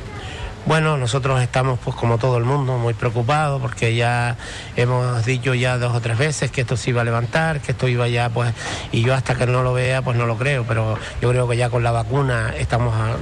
Bueno, 0.66 0.96
nosotros 0.96 1.40
estamos, 1.40 1.78
pues 1.78 1.94
como 1.94 2.18
todo 2.18 2.38
el 2.38 2.44
mundo, 2.44 2.76
muy 2.76 2.92
preocupados 2.92 3.62
porque 3.62 3.94
ya 3.94 4.36
hemos 4.74 5.24
dicho 5.24 5.54
ya 5.54 5.78
dos 5.78 5.94
o 5.94 6.00
tres 6.00 6.18
veces 6.18 6.50
que 6.50 6.62
esto 6.62 6.76
se 6.76 6.90
iba 6.90 7.02
a 7.02 7.04
levantar, 7.04 7.60
que 7.60 7.70
esto 7.70 7.86
iba 7.86 8.08
ya, 8.08 8.30
pues, 8.30 8.52
y 8.90 9.02
yo 9.02 9.14
hasta 9.14 9.36
que 9.36 9.46
no 9.46 9.62
lo 9.62 9.72
vea, 9.72 10.02
pues 10.02 10.16
no 10.16 10.26
lo 10.26 10.36
creo, 10.36 10.64
pero 10.64 10.98
yo 11.22 11.30
creo 11.30 11.46
que 11.48 11.56
ya 11.56 11.70
con 11.70 11.84
la 11.84 11.92
vacuna 11.92 12.52
estamos 12.58 12.92
a 12.96 13.14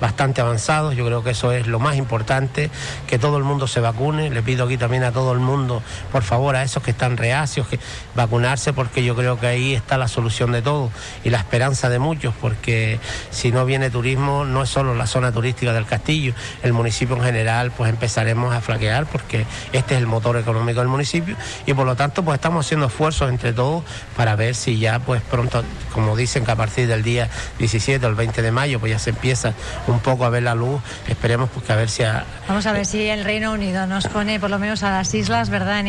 bastante 0.00 0.40
avanzados. 0.40 0.94
Yo 0.96 1.04
creo 1.06 1.22
que 1.22 1.30
eso 1.30 1.52
es 1.52 1.66
lo 1.66 1.78
más 1.78 1.96
importante, 1.96 2.70
que 3.06 3.18
todo 3.18 3.38
el 3.38 3.44
mundo 3.44 3.66
se 3.66 3.80
vacune. 3.80 4.30
Le 4.30 4.42
pido 4.42 4.64
aquí 4.64 4.76
también 4.76 5.04
a 5.04 5.12
todo 5.12 5.32
el 5.32 5.40
mundo, 5.40 5.82
por 6.12 6.22
favor, 6.22 6.56
a 6.56 6.62
esos 6.62 6.82
que 6.82 6.90
están 6.90 7.16
reacios, 7.16 7.66
que 7.68 7.78
vacunarse, 8.14 8.72
porque 8.72 9.04
yo 9.04 9.14
creo 9.14 9.38
que 9.38 9.46
ahí 9.46 9.74
está 9.74 9.98
la 9.98 10.08
solución 10.08 10.52
de 10.52 10.62
todo 10.62 10.90
y 11.24 11.30
la 11.30 11.38
esperanza 11.38 11.88
de 11.88 11.98
muchos, 11.98 12.34
porque 12.40 12.98
si 13.30 13.52
no 13.52 13.64
viene 13.64 13.90
turismo, 13.90 14.44
no 14.44 14.62
es 14.62 14.68
solo 14.68 14.94
la 14.94 15.06
zona 15.06 15.32
turística 15.32 15.72
del 15.72 15.86
castillo, 15.86 16.34
el 16.62 16.72
municipio 16.72 17.16
en 17.16 17.22
general, 17.22 17.70
pues 17.70 17.90
empezaremos 17.90 18.54
a 18.54 18.60
flaquear, 18.60 19.06
porque 19.06 19.46
este 19.72 19.94
es 19.94 20.00
el 20.00 20.06
motor 20.06 20.36
económico 20.36 20.80
del 20.80 20.88
municipio 20.88 21.36
y 21.66 21.74
por 21.74 21.86
lo 21.86 21.96
tanto, 21.96 22.22
pues 22.22 22.36
estamos 22.36 22.66
haciendo 22.66 22.86
esfuerzos 22.86 23.28
entre 23.28 23.52
todos 23.52 23.84
para 24.16 24.36
ver 24.36 24.54
si 24.54 24.78
ya, 24.78 24.98
pues 24.98 25.22
pronto, 25.22 25.62
como 25.92 26.16
dicen 26.16 26.44
que 26.44 26.50
a 26.50 26.56
partir 26.56 26.86
del 26.86 27.02
día 27.02 27.28
17 27.58 28.04
o 28.04 28.08
el 28.08 28.14
20 28.14 28.42
de 28.42 28.50
mayo, 28.50 28.80
pues 28.80 28.92
ya 28.92 28.98
se 28.98 29.10
empieza 29.10 29.54
un 29.86 30.00
poco 30.00 30.24
a 30.24 30.30
ver 30.30 30.42
la 30.42 30.54
luz. 30.54 30.80
Esperemos 31.08 31.50
pues, 31.50 31.66
que 31.66 31.72
a 31.72 31.76
ver 31.76 31.88
si... 31.88 32.02
Vamos 32.48 32.66
a 32.66 32.72
ver 32.72 32.86
si 32.86 33.06
el 33.08 33.24
Reino 33.24 33.52
Unido 33.52 33.86
nos 33.86 34.06
pone 34.08 34.40
por 34.40 34.50
lo 34.50 34.58
menos 34.58 34.82
a 34.82 34.90
las 34.90 35.14
islas, 35.14 35.50
¿verdad? 35.50 35.84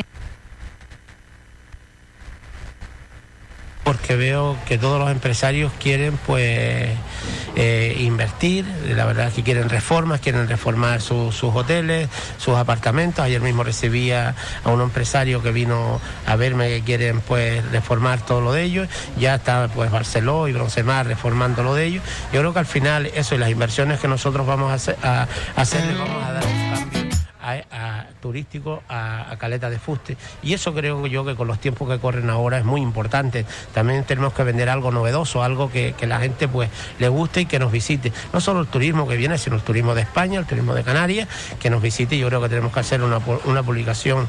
porque 3.85 4.15
veo 4.15 4.57
que 4.65 4.77
todos 4.77 4.99
los 4.99 5.11
empresarios 5.11 5.71
quieren 5.79 6.17
pues 6.25 6.89
eh, 7.55 7.95
invertir, 7.99 8.65
la 8.87 9.05
verdad 9.05 9.27
es 9.27 9.33
que 9.33 9.43
quieren 9.43 9.69
reformas, 9.69 10.19
quieren 10.19 10.47
reformar 10.47 11.01
sus 11.01 11.43
hoteles, 11.43 12.09
sus 12.37 12.55
apartamentos. 12.55 13.23
Ayer 13.23 13.41
mismo 13.41 13.63
recibía 13.63 14.35
a 14.63 14.71
un 14.71 14.81
empresario 14.81 15.41
que 15.41 15.51
vino 15.51 15.99
a 16.25 16.35
verme 16.35 16.69
que 16.69 16.81
quieren 16.83 17.21
pues 17.21 17.63
reformar 17.71 18.25
todo 18.25 18.41
lo 18.41 18.51
de 18.51 18.63
ellos. 18.63 18.87
Ya 19.17 19.35
está 19.35 19.67
pues 19.73 19.91
Barceló 19.91 20.47
y 20.47 20.53
Broncemar 20.53 21.07
reformando 21.07 21.63
lo 21.63 21.75
de 21.75 21.85
ellos. 21.85 22.03
Yo 22.33 22.39
creo 22.41 22.53
que 22.53 22.59
al 22.59 22.65
final 22.65 23.07
eso 23.07 23.35
y 23.35 23.37
las 23.37 23.49
inversiones 23.49 23.99
que 23.99 24.07
nosotros 24.07 24.45
vamos 24.45 24.71
a 25.01 25.27
hacer, 25.55 25.85
le 25.85 25.93
vamos 25.95 26.23
a 26.23 26.33
dar 26.33 27.04
a, 27.45 28.07
turístico 28.21 28.81
a, 28.89 29.35
Caleta 29.37 29.69
de 29.69 29.79
Fuste. 29.79 30.17
Y 30.41 30.53
eso 30.53 30.73
creo 30.73 31.05
yo 31.07 31.25
que 31.25 31.35
con 31.35 31.47
los 31.47 31.59
tiempos 31.59 31.89
que 31.89 31.99
corren 31.99 32.29
ahora 32.29 32.57
es 32.57 32.65
muy 32.65 32.81
importante. 32.81 33.45
También 33.73 34.03
tenemos 34.03 34.33
que 34.33 34.43
vender 34.43 34.69
algo 34.69 34.91
novedoso, 34.91 35.43
algo 35.43 35.71
que, 35.71 35.93
la 36.05 36.19
gente 36.19 36.47
pues 36.47 36.69
le 36.99 37.09
guste 37.09 37.41
y 37.41 37.45
que 37.45 37.57
nos 37.57 37.71
visite. 37.71 38.11
No 38.31 38.39
solo 38.39 38.61
el 38.61 38.67
turismo 38.67 39.07
que 39.07 39.17
viene, 39.17 39.37
sino 39.37 39.55
el 39.55 39.63
turismo 39.63 39.95
de 39.95 40.01
España, 40.01 40.39
el 40.39 40.45
turismo 40.45 40.73
de 40.73 40.83
Canarias, 40.83 41.27
que 41.59 41.69
nos 41.69 41.81
visite. 41.81 42.17
Yo 42.17 42.27
creo 42.27 42.41
que 42.41 42.49
tenemos 42.49 42.71
que 42.71 42.79
hacer 42.79 43.01
una, 43.01 43.19
una 43.45 43.63
publicación 43.63 44.27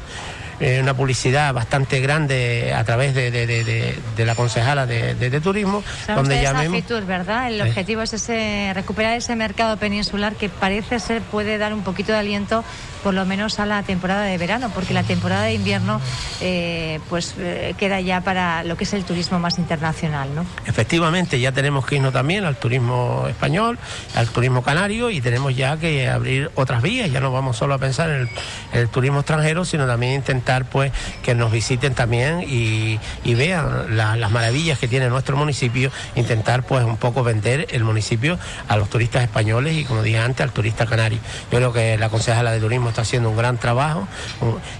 eh, 0.59 0.79
una 0.81 0.93
publicidad 0.93 1.53
bastante 1.53 1.99
grande 1.99 2.73
a 2.73 2.83
través 2.83 3.13
de, 3.13 3.95
la 4.17 4.35
concejala 4.35 4.85
de, 4.85 5.41
turismo, 5.41 5.83
donde 6.07 6.41
llamemos... 6.41 6.83
¿verdad? 7.05 7.51
El 7.51 7.61
objetivo 7.61 8.01
es 8.01 8.13
ese, 8.13 8.71
recuperar 8.73 9.17
ese 9.17 9.35
mercado 9.35 9.77
peninsular 9.77 10.35
que 10.35 10.49
parece 10.49 10.99
ser 10.99 11.21
puede 11.21 11.57
dar 11.57 11.73
un 11.73 11.83
poquito 11.83 12.11
de 12.11 12.19
aliento 12.19 12.63
por 13.03 13.13
lo 13.13 13.25
menos 13.25 13.59
a 13.59 13.65
la 13.65 13.83
temporada 13.83 14.23
de 14.23 14.37
verano, 14.37 14.71
porque 14.73 14.93
la 14.93 15.03
temporada 15.03 15.43
de 15.43 15.53
invierno 15.53 16.01
eh, 16.41 16.99
pues 17.09 17.35
eh, 17.37 17.73
queda 17.77 18.01
ya 18.01 18.21
para 18.21 18.63
lo 18.63 18.75
que 18.75 18.83
es 18.83 18.93
el 18.93 19.05
turismo 19.05 19.39
más 19.39 19.57
internacional, 19.59 20.33
¿no? 20.35 20.45
Efectivamente, 20.65 21.39
ya 21.39 21.51
tenemos 21.51 21.85
que 21.85 21.95
irnos 21.95 22.11
también 22.11 22.43
al 22.43 22.57
turismo 22.57 23.25
español, 23.29 23.77
al 24.15 24.27
turismo 24.27 24.61
canario 24.61 25.09
y 25.09 25.21
tenemos 25.21 25.55
ya 25.55 25.77
que 25.77 26.09
abrir 26.09 26.51
otras 26.55 26.81
vías, 26.81 27.11
ya 27.11 27.19
no 27.19 27.31
vamos 27.31 27.57
solo 27.57 27.75
a 27.75 27.77
pensar 27.77 28.09
en 28.09 28.29
el, 28.73 28.89
turismo 28.89 29.19
extranjero, 29.19 29.63
sino 29.63 29.87
también 29.87 30.13
intentar 30.13 30.46
pues 30.65 30.91
que 31.23 31.35
nos 31.35 31.51
visiten 31.51 31.93
también 31.93 32.43
y, 32.47 32.99
vean 33.37 33.95
las 33.95 34.31
maravillas 34.31 34.79
que 34.79 34.87
tiene 34.87 35.09
nuestro 35.09 35.37
municipio, 35.37 35.91
intentar 36.15 36.63
pues 36.63 36.83
un 36.83 36.97
poco 36.97 37.23
vender 37.23 37.67
el 37.69 37.83
municipio 37.83 38.39
a 38.67 38.77
los 38.77 38.89
turistas 38.89 39.21
españoles 39.21 39.77
y 39.77 39.83
como 39.83 40.01
dije 40.01 40.17
antes 40.17 40.41
al 40.41 40.51
turista 40.51 40.87
canario. 40.87 41.19
Yo 41.51 41.59
creo 41.59 41.73
que 41.73 41.97
la 41.97 42.09
concejala 42.09 42.51
de 42.51 42.59
turismo 42.59 42.89
está 42.89 43.01
haciendo 43.03 43.29
un 43.29 43.37
gran 43.37 43.57
trabajo. 43.57 44.07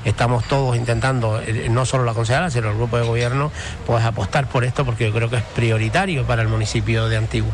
Estamos 0.05 0.47
todos 0.47 0.75
intentando, 0.75 1.39
eh, 1.39 1.67
no 1.69 1.85
solo 1.85 2.03
la 2.05 2.13
concejala, 2.13 2.49
sino 2.49 2.71
el 2.71 2.77
grupo 2.77 2.97
de 2.97 3.05
gobierno, 3.05 3.51
pues 3.85 4.03
apostar 4.03 4.47
por 4.47 4.63
esto 4.63 4.85
porque 4.85 5.05
yo 5.05 5.13
creo 5.13 5.29
que 5.29 5.37
es 5.37 5.43
prioritario 5.43 6.25
para 6.25 6.41
el 6.41 6.47
municipio 6.47 7.09
de 7.09 7.17
Antigua. 7.17 7.51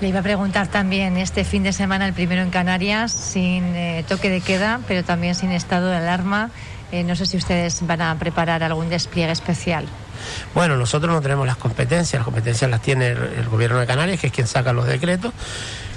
Le 0.00 0.08
iba 0.08 0.20
a 0.20 0.22
preguntar 0.22 0.68
también 0.68 1.16
este 1.16 1.42
fin 1.42 1.62
de 1.62 1.72
semana, 1.72 2.06
el 2.06 2.12
primero 2.12 2.42
en 2.42 2.50
Canarias, 2.50 3.12
sin 3.12 3.64
eh, 3.74 4.04
toque 4.06 4.28
de 4.28 4.42
queda, 4.42 4.80
pero 4.86 5.02
también 5.02 5.34
sin 5.34 5.52
estado 5.52 5.88
de 5.88 5.96
alarma. 5.96 6.50
Eh, 6.92 7.02
no 7.02 7.16
sé 7.16 7.24
si 7.24 7.38
ustedes 7.38 7.84
van 7.86 8.02
a 8.02 8.18
preparar 8.18 8.62
algún 8.62 8.90
despliegue 8.90 9.32
especial. 9.32 9.86
Bueno, 10.54 10.76
nosotros 10.76 11.10
no 11.12 11.22
tenemos 11.22 11.46
las 11.46 11.56
competencias, 11.56 12.20
las 12.20 12.24
competencias 12.24 12.70
las 12.70 12.82
tiene 12.82 13.08
el 13.08 13.48
gobierno 13.48 13.80
de 13.80 13.86
Canarias, 13.86 14.20
que 14.20 14.26
es 14.26 14.32
quien 14.34 14.46
saca 14.46 14.74
los 14.74 14.86
decretos. 14.86 15.32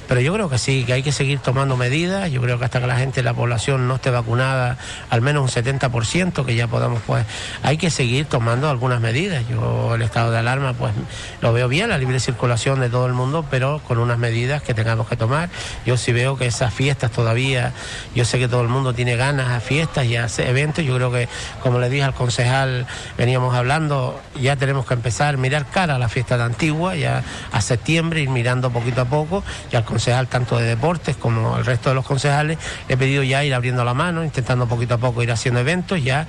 Pero 0.10 0.22
yo 0.22 0.34
creo 0.34 0.50
que 0.50 0.58
sí, 0.58 0.86
que 0.86 0.94
hay 0.94 1.04
que 1.04 1.12
seguir 1.12 1.38
tomando 1.38 1.78
medidas. 1.78 2.32
Yo 2.32 2.42
creo 2.42 2.58
que 2.58 2.66
hasta 2.66 2.82
que 2.82 2.88
la 2.88 2.98
gente, 2.98 3.22
la 3.22 3.36
población 3.36 3.88
no 3.88 3.96
esté 3.96 4.10
vacunada, 4.10 4.80
al 5.12 5.22
menos 5.22 5.44
un 5.44 5.64
70%, 5.64 6.44
que 6.46 6.56
ya 6.56 6.68
podamos, 6.68 7.04
pues, 7.06 7.28
hay 7.62 7.78
que 7.78 7.92
seguir 7.92 8.26
tomando 8.26 8.72
algunas 8.72 9.02
medidas. 9.02 9.48
Yo 9.48 9.94
el 9.94 10.02
estado 10.02 10.32
de 10.32 10.40
alarma, 10.40 10.74
pues, 10.74 10.94
lo 11.42 11.54
veo 11.54 11.68
bien, 11.68 11.90
la 11.90 12.00
libre 12.00 12.20
circulación 12.20 12.80
de 12.80 12.90
todo 12.90 13.06
el 13.06 13.14
mundo, 13.14 13.46
pero 13.52 13.82
con 13.88 14.00
unas 14.00 14.18
medidas 14.18 14.64
que 14.64 14.74
tengamos 14.74 15.08
que 15.08 15.16
tomar. 15.16 15.50
Yo 15.86 15.96
sí 15.96 16.12
veo 16.12 16.38
que 16.38 16.48
esas 16.48 16.74
fiestas 16.74 17.12
todavía, 17.12 17.74
yo 18.16 18.26
sé 18.26 18.40
que 18.40 18.48
todo 18.48 18.62
el 18.62 18.68
mundo 18.68 18.94
tiene 18.94 19.16
ganas 19.16 19.50
a 19.50 19.60
fiestas 19.60 20.06
y 20.06 20.16
a 20.16 20.26
eventos. 20.40 20.84
Yo 20.84 20.96
creo 20.96 21.12
que, 21.12 21.30
como 21.62 21.78
le 21.78 21.88
dije 21.88 22.04
al 22.04 22.16
concejal, 22.16 22.88
veníamos 23.16 23.54
hablando, 23.54 24.20
ya 24.42 24.56
tenemos 24.56 24.88
que 24.88 24.96
empezar 24.96 25.36
a 25.36 25.38
mirar 25.38 25.68
cara 25.68 25.98
a 25.98 26.00
la 26.00 26.10
fiesta 26.10 26.36
de 26.36 26.46
Antigua, 26.46 26.96
ya 26.96 27.24
a 27.52 27.62
septiembre, 27.62 28.22
ir 28.22 28.30
mirando 28.32 28.72
poquito 28.72 29.02
a 29.02 29.06
poco, 29.06 29.44
y 29.72 29.76
al 29.76 29.86
tanto 30.30 30.58
de 30.58 30.66
deportes 30.66 31.16
como 31.18 31.58
el 31.58 31.66
resto 31.66 31.90
de 31.90 31.96
los 31.96 32.06
concejales, 32.06 32.58
he 32.88 32.98
pedido 32.98 33.24
ya 33.24 33.44
ir 33.44 33.54
abriendo 33.54 33.84
la 33.84 33.94
mano, 33.94 34.24
intentando 34.24 34.68
poquito 34.68 34.96
a 34.96 34.98
poco 34.98 35.24
ir 35.24 35.32
haciendo 35.32 35.60
eventos 35.60 36.04
ya 36.04 36.28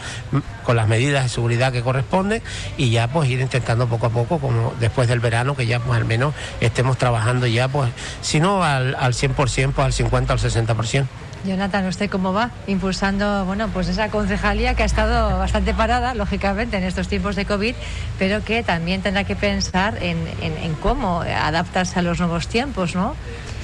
con 0.65 0.77
las 0.77 0.89
medidas 0.89 1.23
de 1.25 1.29
seguridad 1.29 1.73
que 1.73 1.83
corresponden 1.83 2.43
y 2.77 2.91
ya 2.91 3.09
pues 3.09 3.29
ir 3.29 3.41
intentando 3.41 3.89
poco 3.89 4.07
a 4.07 4.11
poco, 4.11 4.39
como 4.39 4.75
después 4.81 5.09
del 5.09 5.21
verano, 5.21 5.57
que 5.57 5.67
ya 5.67 5.81
pues 5.81 5.99
al 5.99 6.05
menos 6.05 6.35
estemos 6.61 6.99
trabajando 6.99 7.47
ya 7.47 7.69
pues, 7.69 7.91
si 8.21 8.41
no 8.41 8.63
al, 8.63 8.95
al 8.95 9.13
100%, 9.13 9.35
pues 9.35 9.85
al 9.85 9.93
50 9.93 10.33
o 10.33 10.37
al 10.37 10.43
60%. 10.43 11.07
Jonathan, 11.45 11.87
¿usted 11.87 12.11
cómo 12.11 12.33
va? 12.33 12.51
Impulsando, 12.67 13.47
bueno, 13.47 13.69
pues 13.69 13.89
esa 13.89 14.11
concejalía 14.11 14.75
que 14.75 14.83
ha 14.83 14.87
estado 14.87 15.39
bastante 15.39 15.73
parada, 15.73 16.15
lógicamente, 16.15 16.77
en 16.77 16.85
estos 16.85 17.09
tiempos 17.09 17.35
de 17.35 17.47
COVID, 17.47 17.75
pero 18.19 18.45
que 18.45 18.63
también 18.63 19.01
tendrá 19.01 19.25
que 19.25 19.37
pensar 19.37 20.03
en, 20.03 20.19
en 20.43 20.75
cómo 20.75 21.23
adaptarse 21.23 21.99
a 21.99 22.03
los 22.03 22.19
nuevos 22.19 22.47
tiempos, 22.47 22.95
¿no? 22.95 23.15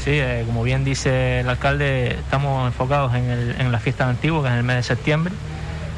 Sí, 0.07 0.21
eh, 0.21 0.45
como 0.47 0.63
bien 0.63 0.85
dice 0.85 1.41
el 1.41 1.49
alcalde, 1.49 2.11
estamos 2.11 2.65
enfocados 2.69 3.13
en, 3.17 3.73
la 3.73 3.81
fiesta 3.81 4.09
antigua, 4.09 4.41
que 4.41 4.47
es 4.47 4.53
en 4.53 4.59
el 4.59 4.63
mes 4.63 4.77
de 4.77 4.83
septiembre. 4.85 5.35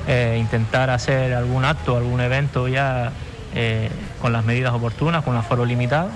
Eh, 0.06 0.38
intentar 0.40 0.88
hacer 0.88 1.34
algún 1.34 1.66
acto, 1.66 1.94
algún 1.94 2.18
evento 2.22 2.68
ya 2.68 3.12
eh, 3.54 3.90
con 4.22 4.32
las 4.32 4.46
medidas 4.46 4.72
oportunas, 4.72 5.22
con 5.24 5.36
aforo 5.36 5.66
limitado. 5.66 6.08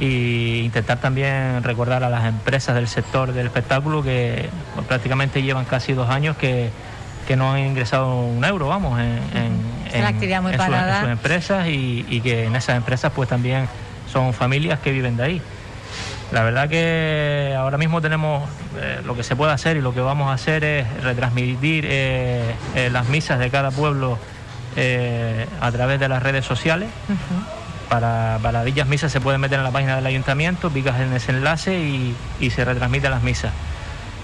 E 0.00 0.62
intentar 0.64 1.00
también 1.00 1.62
recordar 1.64 2.02
a 2.02 2.08
las 2.08 2.24
empresas 2.24 2.74
del 2.74 2.88
sector 2.88 3.34
del 3.34 3.48
espectáculo 3.48 4.02
que 4.02 4.48
pues, 4.74 4.86
prácticamente 4.86 5.42
llevan 5.42 5.66
casi 5.66 5.92
dos 5.92 6.08
años 6.08 6.34
que, 6.38 6.70
no 7.36 7.52
han 7.52 7.58
ingresado 7.58 8.22
un 8.22 8.42
euro, 8.42 8.68
vamos, 8.68 8.98
en, 8.98 9.18
sus, 11.02 11.10
empresas 11.10 11.68
y, 11.68 12.06
y 12.08 12.22
que 12.22 12.44
en 12.44 12.56
esas 12.56 12.78
empresas 12.78 13.12
pues 13.14 13.28
también 13.28 13.68
son 14.10 14.32
familias 14.32 14.78
que 14.78 14.92
viven 14.92 15.18
de 15.18 15.22
ahí. 15.22 15.42
La 16.32 16.42
verdad 16.42 16.68
que 16.68 17.54
ahora 17.58 17.78
mismo 17.78 18.02
tenemos 18.02 18.46
eh, 18.78 19.00
lo 19.04 19.16
que 19.16 19.22
se 19.22 19.34
puede 19.34 19.52
hacer 19.52 19.78
y 19.78 19.80
lo 19.80 19.94
que 19.94 20.00
vamos 20.00 20.28
a 20.28 20.34
hacer 20.34 20.62
es 20.62 21.02
retransmitir 21.02 21.86
eh, 21.88 22.54
eh, 22.74 22.90
las 22.90 23.08
misas 23.08 23.38
de 23.38 23.50
cada 23.50 23.70
pueblo 23.70 24.18
a 25.60 25.72
través 25.72 25.98
de 25.98 26.08
las 26.08 26.22
redes 26.22 26.44
sociales. 26.44 26.88
para, 27.88 28.38
para, 28.42 28.62
dichas 28.62 28.86
misas 28.86 29.10
se 29.10 29.20
pueden 29.20 29.40
meter 29.40 29.58
en 29.58 29.64
la 29.64 29.72
página 29.72 29.96
del 29.96 30.06
ayuntamiento, 30.06 30.70
picas 30.70 31.00
en 31.00 31.12
ese 31.14 31.32
enlace 31.32 31.80
y, 31.80 32.50
se 32.50 32.64
retransmiten 32.64 33.10
las 33.10 33.22
misas. 33.22 33.52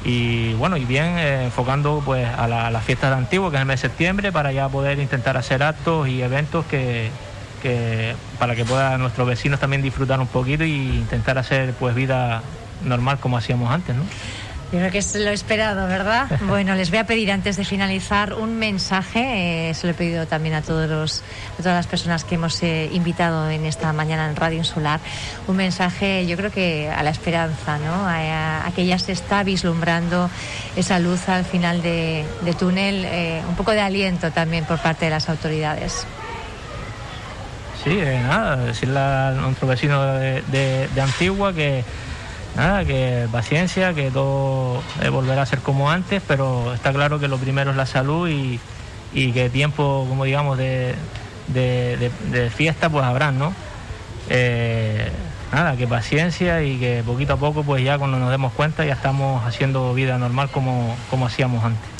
Y 0.04 0.52
bueno, 0.54 0.76
y 0.76 0.84
bien 0.84 1.18
enfocando 1.18 2.02
pues 2.04 2.28
a 2.28 2.46
la, 2.46 2.68
a 2.68 2.70
la 2.70 2.80
fiesta 2.80 3.08
de 3.08 3.16
Antiguo, 3.16 3.50
que 3.50 3.56
es 3.56 3.62
el 3.62 3.66
mes 3.66 3.80
de 3.82 3.88
septiembre, 3.88 4.30
para 4.30 4.52
ya 4.52 4.68
poder 4.68 5.00
intentar 5.00 5.36
hacer 5.36 5.62
actos 5.62 6.06
y 6.06 6.22
eventos 6.22 6.64
que, 6.66 7.10
para 8.38 8.54
que 8.54 8.64
puedan 8.64 9.00
nuestros 9.00 9.26
vecinos 9.26 9.60
también 9.60 9.82
disfrutar 9.82 10.20
un 10.20 10.26
poquito 10.26 10.64
e 10.64 10.68
intentar 10.68 11.38
hacer 11.38 11.72
pues 11.74 11.94
vida 11.94 12.42
normal 12.84 13.18
como 13.18 13.36
hacíamos 13.36 13.70
antes, 13.70 13.94
¿no? 13.94 14.02
Yo 14.74 14.80
creo 14.80 14.90
que 14.90 14.98
es 14.98 15.14
lo 15.14 15.30
esperado, 15.30 15.86
¿verdad? 15.86 16.26
Bueno, 16.48 16.74
les 16.74 16.90
voy 16.90 16.98
a 16.98 17.06
pedir 17.06 17.30
antes 17.30 17.56
de 17.56 17.64
finalizar 17.64 18.34
un 18.34 18.58
mensaje. 18.58 19.70
Eh, 19.70 19.74
se 19.74 19.86
lo 19.86 19.92
he 19.92 19.94
pedido 19.94 20.26
también 20.26 20.56
a, 20.56 20.62
todos 20.62 20.90
los, 20.90 21.22
a 21.58 21.62
todas 21.62 21.76
las 21.76 21.86
personas 21.86 22.24
que 22.24 22.34
hemos 22.34 22.60
eh, 22.64 22.90
invitado 22.92 23.48
en 23.50 23.66
esta 23.66 23.92
mañana 23.92 24.28
en 24.28 24.34
Radio 24.34 24.58
Insular. 24.58 24.98
Un 25.46 25.56
mensaje, 25.56 26.26
yo 26.26 26.36
creo 26.36 26.50
que 26.50 26.90
a 26.90 27.04
la 27.04 27.10
esperanza, 27.10 27.78
¿no? 27.78 28.08
A, 28.08 28.68
que 28.74 28.84
ya 28.84 28.98
se 28.98 29.12
está 29.12 29.44
vislumbrando 29.44 30.28
esa 30.74 30.98
luz 30.98 31.28
al 31.28 31.44
final 31.44 31.80
de, 31.80 32.24
túnel. 32.58 33.04
Eh, 33.04 33.42
un 33.48 33.54
poco 33.54 33.70
de 33.70 33.80
aliento 33.80 34.32
también 34.32 34.64
por 34.64 34.78
parte 34.80 35.04
de 35.04 35.12
las 35.12 35.28
autoridades. 35.28 36.04
Sí, 37.84 37.96
nada, 37.96 38.56
decirle 38.56 38.98
a 38.98 39.32
nuestro 39.32 39.68
vecino 39.68 40.02
de, 40.02 40.88
Antigua 40.98 41.52
que 41.52 41.84
nada, 42.56 42.82
que 42.82 43.28
paciencia, 43.30 43.92
que 43.92 44.10
todo 44.10 44.82
volverá 45.12 45.42
a 45.42 45.46
ser 45.46 45.58
como 45.58 45.90
antes, 45.90 46.22
pero 46.26 46.72
está 46.72 46.94
claro 46.94 47.20
que 47.20 47.28
lo 47.28 47.36
primero 47.36 47.72
es 47.72 47.76
la 47.76 47.84
salud 47.84 48.30
y, 48.30 48.58
que 49.32 49.50
tiempo, 49.50 50.06
como 50.08 50.24
digamos, 50.24 50.56
de, 50.56 50.94
fiesta 52.56 52.88
pues 52.88 53.04
habrán, 53.04 53.38
¿no? 53.38 53.52
Eh, 54.30 55.10
nada, 55.52 55.76
que 55.76 55.86
paciencia 55.86 56.62
y 56.62 56.78
que 56.78 57.02
poquito 57.04 57.34
a 57.34 57.36
poco 57.36 57.64
pues 57.64 57.84
ya 57.84 57.98
cuando 57.98 58.18
nos 58.18 58.30
demos 58.30 58.54
cuenta 58.54 58.86
ya 58.86 58.94
estamos 58.94 59.44
haciendo 59.44 59.92
vida 59.92 60.16
normal 60.16 60.48
como, 60.50 60.96
como 61.10 61.26
hacíamos 61.26 61.62
antes. 61.62 61.93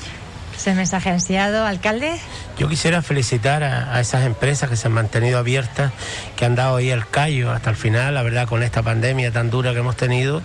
¿Ese 0.56 0.72
mensaje 0.74 1.10
ansiado, 1.10 1.66
alcalde? 1.66 2.18
Yo 2.58 2.68
quisiera 2.68 3.02
felicitar 3.02 3.64
a, 3.64 4.00
esas 4.00 4.24
empresas 4.24 4.70
que 4.70 4.76
se 4.76 4.86
han 4.86 4.92
mantenido 4.92 5.38
abiertas, 5.38 5.92
que 6.36 6.44
han 6.44 6.54
dado 6.54 6.76
ahí 6.76 6.90
el 6.90 7.06
callo 7.06 7.50
hasta 7.50 7.70
el 7.70 7.76
final, 7.76 8.14
la 8.14 8.22
verdad, 8.22 8.46
con 8.46 8.62
esta 8.62 8.82
pandemia 8.82 9.32
tan 9.32 9.50
dura 9.50 9.72
que 9.72 9.80
hemos 9.80 9.96
tenido. 9.96 10.42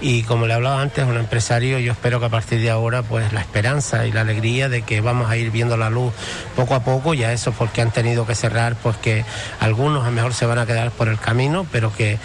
Y 0.00 0.24
como 0.24 0.46
le 0.46 0.54
hablaba 0.54 0.80
antes, 0.80 1.04
un 1.04 1.16
empresario, 1.16 1.78
yo 1.78 1.92
espero 1.92 2.18
que 2.18 2.26
a 2.26 2.28
partir 2.28 2.60
de 2.60 2.70
ahora, 2.70 3.02
pues 3.02 3.32
la 3.32 3.40
esperanza 3.40 4.04
y 4.06 4.10
la 4.12 4.22
alegría 4.22 4.68
de 4.68 4.82
que 4.82 5.00
vamos 5.00 5.30
a 5.30 5.36
ir 5.36 5.50
viendo 5.50 5.76
la 5.76 5.90
luz 5.90 6.12
poco 6.56 6.74
a 6.74 6.82
poco, 6.82 7.14
ya 7.14 7.32
eso 7.32 7.52
porque 7.52 7.82
han 7.82 7.92
tenido 7.92 8.26
que 8.26 8.34
cerrar, 8.34 8.74
pues 8.74 8.96
que 8.96 9.24
algunos 9.60 10.02
a 10.02 10.06
lo 10.06 10.12
mejor 10.12 10.34
se 10.34 10.46
van 10.46 10.58
a 10.58 10.66
quedar 10.66 10.90
por 10.90 11.08
el 11.08 11.18
camino, 11.18 11.66
pero 11.70 11.94
que 11.94 12.18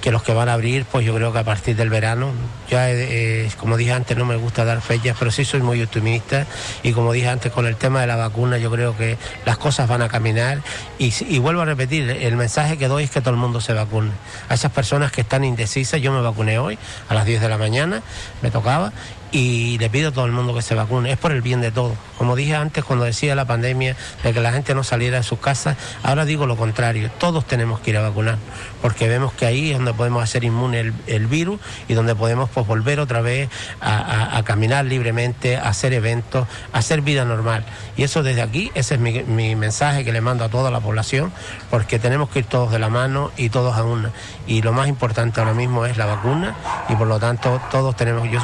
que 0.00 0.10
los 0.10 0.22
que 0.22 0.32
van 0.32 0.48
a 0.48 0.54
abrir, 0.54 0.84
pues 0.84 1.04
yo 1.04 1.14
creo 1.14 1.32
que 1.32 1.38
a 1.38 1.44
partir 1.44 1.76
del 1.76 1.90
verano, 1.90 2.32
ya 2.68 2.90
eh, 2.90 3.50
como 3.58 3.76
dije 3.76 3.92
antes, 3.92 4.16
no 4.16 4.24
me 4.24 4.36
gusta 4.36 4.64
dar 4.64 4.80
fechas, 4.80 5.16
pero 5.18 5.30
sí 5.30 5.44
soy 5.44 5.60
muy 5.60 5.82
optimista 5.82 6.46
y 6.82 6.92
como 6.92 7.12
dije 7.12 7.28
antes 7.28 7.52
con 7.52 7.66
el 7.66 7.76
tema 7.76 8.00
de 8.00 8.06
la 8.06 8.16
vacuna, 8.16 8.58
yo 8.58 8.70
creo 8.70 8.96
que 8.96 9.18
las 9.44 9.58
cosas 9.58 9.88
van 9.88 10.02
a 10.02 10.08
caminar 10.08 10.60
y, 10.98 11.12
y 11.28 11.38
vuelvo 11.38 11.62
a 11.62 11.64
repetir, 11.64 12.08
el 12.10 12.36
mensaje 12.36 12.78
que 12.78 12.88
doy 12.88 13.04
es 13.04 13.10
que 13.10 13.20
todo 13.20 13.30
el 13.30 13.40
mundo 13.40 13.60
se 13.60 13.72
vacune. 13.72 14.12
A 14.48 14.54
esas 14.54 14.72
personas 14.72 15.12
que 15.12 15.20
están 15.20 15.44
indecisas, 15.44 16.00
yo 16.00 16.12
me 16.12 16.20
vacuné 16.20 16.58
hoy 16.58 16.78
a 17.08 17.14
las 17.14 17.26
10 17.26 17.40
de 17.40 17.48
la 17.48 17.58
mañana, 17.58 18.02
me 18.42 18.50
tocaba 18.50 18.92
y 19.32 19.78
le 19.78 19.90
pido 19.90 20.08
a 20.08 20.12
todo 20.12 20.26
el 20.26 20.32
mundo 20.32 20.54
que 20.54 20.62
se 20.62 20.74
vacune. 20.74 21.12
Es 21.12 21.18
por 21.18 21.32
el 21.32 21.42
bien 21.42 21.60
de 21.60 21.70
todos. 21.70 21.96
Como 22.18 22.36
dije 22.36 22.54
antes 22.54 22.84
cuando 22.84 23.04
decía 23.04 23.34
la 23.34 23.44
pandemia 23.44 23.96
de 24.22 24.32
que 24.32 24.40
la 24.40 24.52
gente 24.52 24.74
no 24.74 24.84
saliera 24.84 25.18
de 25.18 25.22
sus 25.22 25.38
casas, 25.38 25.76
ahora 26.02 26.24
digo 26.24 26.46
lo 26.46 26.56
contrario. 26.56 27.10
Todos 27.18 27.46
tenemos 27.46 27.80
que 27.80 27.90
ir 27.90 27.96
a 27.96 28.02
vacunar 28.02 28.38
porque 28.82 29.08
vemos 29.08 29.32
que 29.32 29.46
ahí 29.46 29.70
es 29.70 29.76
donde 29.76 29.92
podemos 29.92 30.22
hacer 30.22 30.44
inmune 30.44 30.92
el, 31.06 31.26
virus 31.26 31.60
y 31.86 31.94
donde 31.94 32.14
podemos 32.14 32.48
pues, 32.50 32.66
volver 32.66 32.98
otra 33.00 33.20
vez 33.20 33.48
a, 33.80 34.42
caminar 34.44 34.84
libremente, 34.86 35.56
a 35.56 35.68
hacer 35.68 35.92
eventos, 35.92 36.46
a 36.72 36.78
hacer 36.78 37.02
vida 37.02 37.24
normal. 37.24 37.64
Y 37.96 38.02
eso 38.02 38.22
desde 38.22 38.42
aquí, 38.42 38.70
ese 38.74 38.94
es 38.94 39.00
mi, 39.00 39.22
mi 39.22 39.54
mensaje 39.54 40.04
que 40.04 40.12
le 40.12 40.20
mando 40.20 40.44
a 40.44 40.48
toda 40.48 40.70
la 40.70 40.80
población, 40.80 41.32
porque 41.68 41.98
tenemos 41.98 42.30
que 42.30 42.40
ir 42.40 42.46
todos 42.46 42.72
de 42.72 42.78
la 42.78 42.88
mano 42.88 43.30
y 43.36 43.50
todos 43.50 43.76
a 43.76 43.84
una. 43.84 44.10
Y 44.46 44.62
lo 44.62 44.72
más 44.72 44.88
importante 44.88 45.40
ahora 45.40 45.54
mismo 45.54 45.84
es 45.84 45.96
la 45.96 46.06
vacuna 46.06 46.56
y 46.88 46.94
por 46.96 47.06
lo 47.06 47.18
tanto 47.20 47.60
todos 47.70 47.94
tenemos... 47.96 48.28
Yo, 48.30 48.40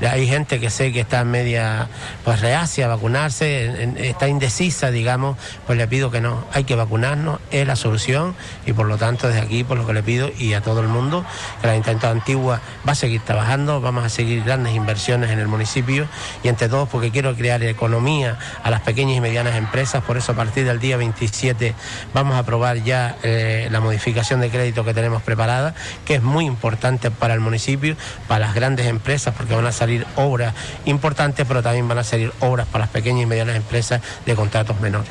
hay 0.00 0.25
gente 0.26 0.60
que 0.60 0.70
sé 0.70 0.92
que 0.92 1.00
está 1.00 1.24
media 1.24 1.88
pues 2.24 2.40
reacia 2.40 2.86
a 2.86 2.88
vacunarse, 2.88 3.90
está 3.98 4.28
indecisa, 4.28 4.90
digamos, 4.90 5.36
pues 5.66 5.78
le 5.78 5.86
pido 5.88 6.10
que 6.10 6.20
no, 6.20 6.44
hay 6.52 6.64
que 6.64 6.74
vacunarnos, 6.74 7.40
es 7.50 7.66
la 7.66 7.76
solución 7.76 8.34
y 8.66 8.72
por 8.72 8.86
lo 8.86 8.98
tanto 8.98 9.28
desde 9.28 9.40
aquí 9.40 9.64
por 9.64 9.76
lo 9.76 9.86
que 9.86 9.92
le 9.92 10.02
pido 10.02 10.30
y 10.38 10.54
a 10.54 10.60
todo 10.60 10.80
el 10.80 10.88
mundo 10.88 11.24
que 11.60 11.66
la 11.66 11.76
Intento 11.76 12.08
Antigua 12.08 12.60
va 12.86 12.92
a 12.92 12.94
seguir 12.94 13.20
trabajando, 13.20 13.80
vamos 13.80 14.04
a 14.04 14.08
seguir 14.08 14.44
grandes 14.44 14.74
inversiones 14.74 15.30
en 15.30 15.38
el 15.38 15.48
municipio 15.48 16.06
y 16.42 16.48
entre 16.48 16.68
todos 16.68 16.88
porque 16.88 17.10
quiero 17.10 17.34
crear 17.34 17.62
economía 17.62 18.38
a 18.62 18.70
las 18.70 18.80
pequeñas 18.80 19.16
y 19.16 19.20
medianas 19.20 19.56
empresas, 19.56 20.02
por 20.04 20.16
eso 20.16 20.32
a 20.32 20.34
partir 20.34 20.64
del 20.64 20.80
día 20.80 20.96
27 20.96 21.74
vamos 22.14 22.34
a 22.34 22.40
aprobar 22.40 22.82
ya 22.82 23.16
eh, 23.22 23.68
la 23.70 23.80
modificación 23.80 24.40
de 24.40 24.50
crédito 24.50 24.84
que 24.84 24.94
tenemos 24.94 25.22
preparada, 25.22 25.74
que 26.04 26.16
es 26.16 26.22
muy 26.22 26.46
importante 26.46 27.10
para 27.10 27.34
el 27.34 27.40
municipio, 27.40 27.96
para 28.28 28.46
las 28.46 28.54
grandes 28.54 28.86
empresas, 28.86 29.34
porque 29.36 29.54
van 29.54 29.66
a 29.66 29.72
salir 29.72 30.06
obras 30.16 30.54
importantes, 30.84 31.46
pero 31.46 31.62
también 31.62 31.86
van 31.88 31.98
a 31.98 32.04
salir 32.04 32.32
obras 32.40 32.66
para 32.66 32.84
las 32.84 32.90
pequeñas 32.90 33.22
y 33.22 33.26
medianas 33.26 33.56
empresas 33.56 34.02
de 34.24 34.34
contratos 34.34 34.80
menores. 34.80 35.10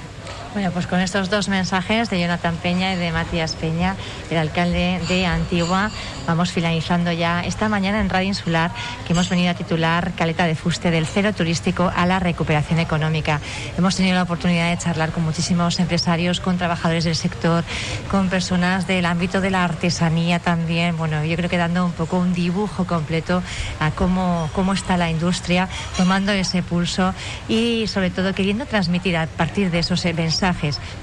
Bueno, 0.55 0.71
pues 0.71 0.87
con 0.87 1.01
estos 1.01 1.29
dos 1.29 1.49
mensajes 1.49 2.09
de 2.09 2.17
Jonathan 2.17 2.55
Peña 2.55 2.93
y 2.93 2.95
de 2.95 3.11
Matías 3.11 3.57
Peña, 3.57 3.97
el 4.29 4.37
alcalde 4.37 5.01
de 5.09 5.25
Antigua, 5.25 5.91
vamos 6.25 6.53
finalizando 6.53 7.11
ya 7.11 7.43
esta 7.43 7.67
mañana 7.67 7.99
en 7.99 8.07
Radio 8.07 8.29
Insular, 8.29 8.71
que 9.05 9.11
hemos 9.11 9.27
venido 9.27 9.51
a 9.51 9.53
titular 9.53 10.13
Caleta 10.13 10.45
de 10.45 10.55
Fuste 10.55 10.91
del 10.91 11.07
cero 11.07 11.33
turístico 11.33 11.91
a 11.93 12.05
la 12.05 12.19
recuperación 12.19 12.79
económica. 12.79 13.41
Hemos 13.77 13.97
tenido 13.97 14.15
la 14.15 14.23
oportunidad 14.23 14.69
de 14.69 14.77
charlar 14.77 15.11
con 15.11 15.25
muchísimos 15.25 15.77
empresarios, 15.81 16.39
con 16.39 16.57
trabajadores 16.57 17.03
del 17.03 17.17
sector, 17.17 17.65
con 18.09 18.29
personas 18.29 18.87
del 18.87 19.07
ámbito 19.07 19.41
de 19.41 19.51
la 19.51 19.65
artesanía 19.65 20.39
también. 20.39 20.95
Bueno, 20.95 21.25
yo 21.25 21.35
creo 21.35 21.49
que 21.49 21.57
dando 21.57 21.85
un 21.85 21.91
poco 21.91 22.17
un 22.17 22.31
dibujo 22.31 22.87
completo 22.87 23.43
a 23.81 23.91
cómo, 23.91 24.49
cómo 24.53 24.71
está 24.71 24.95
la 24.95 25.09
industria, 25.09 25.67
tomando 25.97 26.31
ese 26.31 26.63
pulso 26.63 27.13
y 27.49 27.87
sobre 27.87 28.09
todo 28.09 28.33
queriendo 28.33 28.65
transmitir 28.65 29.17
a 29.17 29.27
partir 29.27 29.69
de 29.69 29.79
esos 29.79 30.05
mensajes 30.05 30.44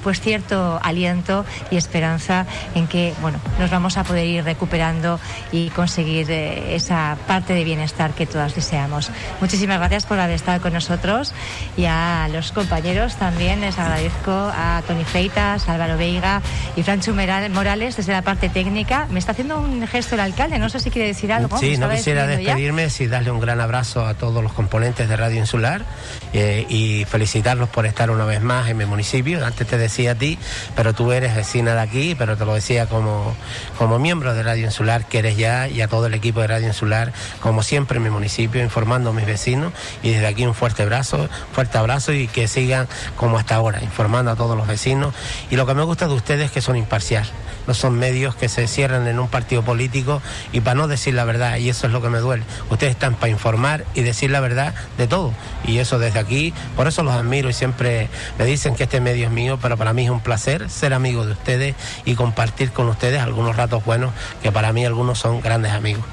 pues 0.02 0.20
cierto 0.20 0.78
aliento 0.82 1.44
y 1.70 1.76
esperanza 1.76 2.46
en 2.74 2.86
que 2.86 3.14
bueno, 3.20 3.38
nos 3.58 3.70
vamos 3.70 3.96
a 3.96 4.04
poder 4.04 4.26
ir 4.26 4.44
recuperando 4.44 5.18
y 5.50 5.70
conseguir 5.70 6.30
eh, 6.30 6.74
esa 6.74 7.16
parte 7.26 7.54
de 7.54 7.64
bienestar 7.64 8.12
que 8.12 8.26
todas 8.26 8.54
deseamos. 8.54 9.10
Muchísimas 9.40 9.78
gracias 9.78 10.06
por 10.06 10.18
haber 10.18 10.36
estado 10.36 10.60
con 10.60 10.72
nosotros 10.72 11.32
y 11.76 11.86
a 11.86 12.28
los 12.32 12.52
compañeros 12.52 13.16
también 13.16 13.60
les 13.60 13.78
agradezco 13.78 14.30
a 14.30 14.82
Tony 14.86 15.04
Freitas, 15.04 15.68
Álvaro 15.68 15.96
Veiga 15.96 16.42
y 16.76 16.82
Francho 16.82 17.14
Morales 17.14 17.96
desde 17.96 18.12
la 18.12 18.22
parte 18.22 18.48
técnica. 18.48 19.06
Me 19.10 19.18
está 19.18 19.32
haciendo 19.32 19.58
un 19.58 19.86
gesto 19.86 20.14
el 20.14 20.20
alcalde, 20.20 20.58
no 20.58 20.68
sé 20.68 20.80
si 20.80 20.90
quiere 20.90 21.08
decir 21.08 21.32
algo. 21.32 21.58
Sí, 21.58 21.76
no 21.76 21.88
quisiera 21.90 22.26
despedirme, 22.26 22.90
sí 22.90 23.06
darle 23.06 23.30
un 23.30 23.40
gran 23.40 23.60
abrazo 23.60 24.06
a 24.06 24.14
todos 24.14 24.42
los 24.42 24.52
componentes 24.52 25.08
de 25.08 25.16
Radio 25.16 25.38
Insular 25.38 25.84
eh, 26.32 26.66
y 26.68 27.04
felicitarlos 27.04 27.68
por 27.68 27.86
estar 27.86 28.10
una 28.10 28.24
vez 28.24 28.42
más 28.42 28.68
en 28.68 28.76
mi 28.76 28.84
municipio 28.84 29.31
antes 29.42 29.66
te 29.66 29.78
decía 29.78 30.12
a 30.12 30.14
ti, 30.14 30.38
pero 30.74 30.92
tú 30.94 31.12
eres 31.12 31.34
vecina 31.34 31.74
de 31.74 31.80
aquí, 31.80 32.14
pero 32.16 32.36
te 32.36 32.44
lo 32.44 32.54
decía 32.54 32.86
como, 32.86 33.34
como 33.78 33.98
miembro 33.98 34.34
de 34.34 34.42
Radio 34.42 34.64
Insular 34.64 35.06
que 35.06 35.18
eres 35.18 35.36
ya 35.36 35.68
y 35.68 35.80
a 35.80 35.88
todo 35.88 36.06
el 36.06 36.14
equipo 36.14 36.40
de 36.40 36.48
Radio 36.48 36.66
Insular, 36.66 37.12
como 37.40 37.62
siempre 37.62 37.98
en 37.98 38.04
mi 38.04 38.10
municipio, 38.10 38.62
informando 38.62 39.10
a 39.10 39.12
mis 39.12 39.26
vecinos 39.26 39.72
y 40.02 40.10
desde 40.10 40.26
aquí 40.26 40.44
un 40.44 40.54
fuerte 40.54 40.82
abrazo, 40.82 41.28
fuerte 41.52 41.78
abrazo 41.78 42.12
y 42.12 42.28
que 42.28 42.48
sigan 42.48 42.88
como 43.16 43.38
hasta 43.38 43.54
ahora, 43.54 43.82
informando 43.82 44.30
a 44.30 44.36
todos 44.36 44.56
los 44.56 44.66
vecinos. 44.66 45.14
Y 45.50 45.56
lo 45.56 45.66
que 45.66 45.74
me 45.74 45.82
gusta 45.82 46.08
de 46.08 46.14
ustedes 46.14 46.46
es 46.46 46.50
que 46.50 46.60
son 46.60 46.76
imparciales 46.76 47.32
no 47.66 47.74
son 47.74 47.98
medios 47.98 48.34
que 48.34 48.48
se 48.48 48.66
cierran 48.66 49.06
en 49.06 49.18
un 49.18 49.28
partido 49.28 49.62
político 49.62 50.22
y 50.52 50.60
para 50.60 50.74
no 50.74 50.88
decir 50.88 51.14
la 51.14 51.24
verdad, 51.24 51.56
y 51.56 51.68
eso 51.68 51.86
es 51.86 51.92
lo 51.92 52.02
que 52.02 52.08
me 52.08 52.18
duele. 52.18 52.44
Ustedes 52.70 52.92
están 52.92 53.14
para 53.14 53.30
informar 53.30 53.84
y 53.94 54.02
decir 54.02 54.30
la 54.30 54.40
verdad 54.40 54.74
de 54.98 55.06
todo, 55.06 55.32
y 55.66 55.78
eso 55.78 55.98
desde 55.98 56.18
aquí, 56.18 56.52
por 56.76 56.86
eso 56.86 57.02
los 57.02 57.14
admiro 57.14 57.48
y 57.48 57.52
siempre 57.52 58.08
me 58.38 58.44
dicen 58.44 58.74
que 58.74 58.84
este 58.84 59.00
medio 59.00 59.26
es 59.26 59.32
mío, 59.32 59.58
pero 59.60 59.76
para 59.76 59.92
mí 59.92 60.04
es 60.04 60.10
un 60.10 60.20
placer 60.20 60.70
ser 60.70 60.94
amigo 60.94 61.26
de 61.26 61.32
ustedes 61.32 61.74
y 62.04 62.14
compartir 62.14 62.72
con 62.72 62.88
ustedes 62.88 63.20
algunos 63.20 63.56
ratos 63.56 63.84
buenos 63.84 64.12
que 64.42 64.52
para 64.52 64.72
mí 64.72 64.84
algunos 64.84 65.18
son 65.18 65.40
grandes 65.40 65.72
amigos. 65.72 66.04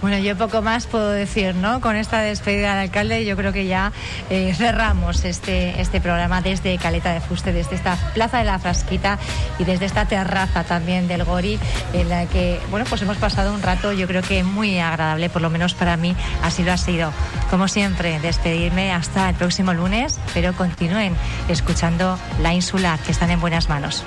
Bueno, 0.00 0.18
yo 0.18 0.36
poco 0.36 0.62
más 0.62 0.86
puedo 0.86 1.10
decir, 1.10 1.56
¿no? 1.56 1.80
Con 1.80 1.96
esta 1.96 2.20
despedida 2.20 2.70
del 2.70 2.84
alcalde, 2.84 3.24
yo 3.24 3.36
creo 3.36 3.52
que 3.52 3.66
ya 3.66 3.92
eh, 4.30 4.54
cerramos 4.54 5.24
este, 5.24 5.80
este 5.80 6.00
programa 6.00 6.40
desde 6.40 6.78
Caleta 6.78 7.12
de 7.12 7.20
Fuste, 7.20 7.52
desde 7.52 7.74
esta 7.74 7.96
Plaza 8.14 8.38
de 8.38 8.44
la 8.44 8.60
Frasquita 8.60 9.18
y 9.58 9.64
desde 9.64 9.86
esta 9.86 10.04
terraza 10.04 10.62
también 10.62 11.08
del 11.08 11.24
Gori, 11.24 11.58
en 11.92 12.08
la 12.08 12.26
que, 12.26 12.60
bueno, 12.70 12.86
pues 12.88 13.02
hemos 13.02 13.16
pasado 13.16 13.52
un 13.52 13.60
rato, 13.60 13.92
yo 13.92 14.06
creo 14.06 14.22
que 14.22 14.44
muy 14.44 14.78
agradable, 14.78 15.30
por 15.30 15.42
lo 15.42 15.50
menos 15.50 15.74
para 15.74 15.96
mí 15.96 16.14
así 16.44 16.62
lo 16.62 16.72
ha 16.72 16.78
sido. 16.78 17.12
Como 17.50 17.66
siempre, 17.66 18.20
despedirme 18.20 18.92
hasta 18.92 19.28
el 19.28 19.34
próximo 19.34 19.74
lunes, 19.74 20.20
pero 20.32 20.52
continúen 20.52 21.16
escuchando 21.48 22.18
La 22.40 22.54
Insular, 22.54 23.00
que 23.00 23.10
están 23.10 23.30
en 23.30 23.40
buenas 23.40 23.68
manos. 23.68 24.04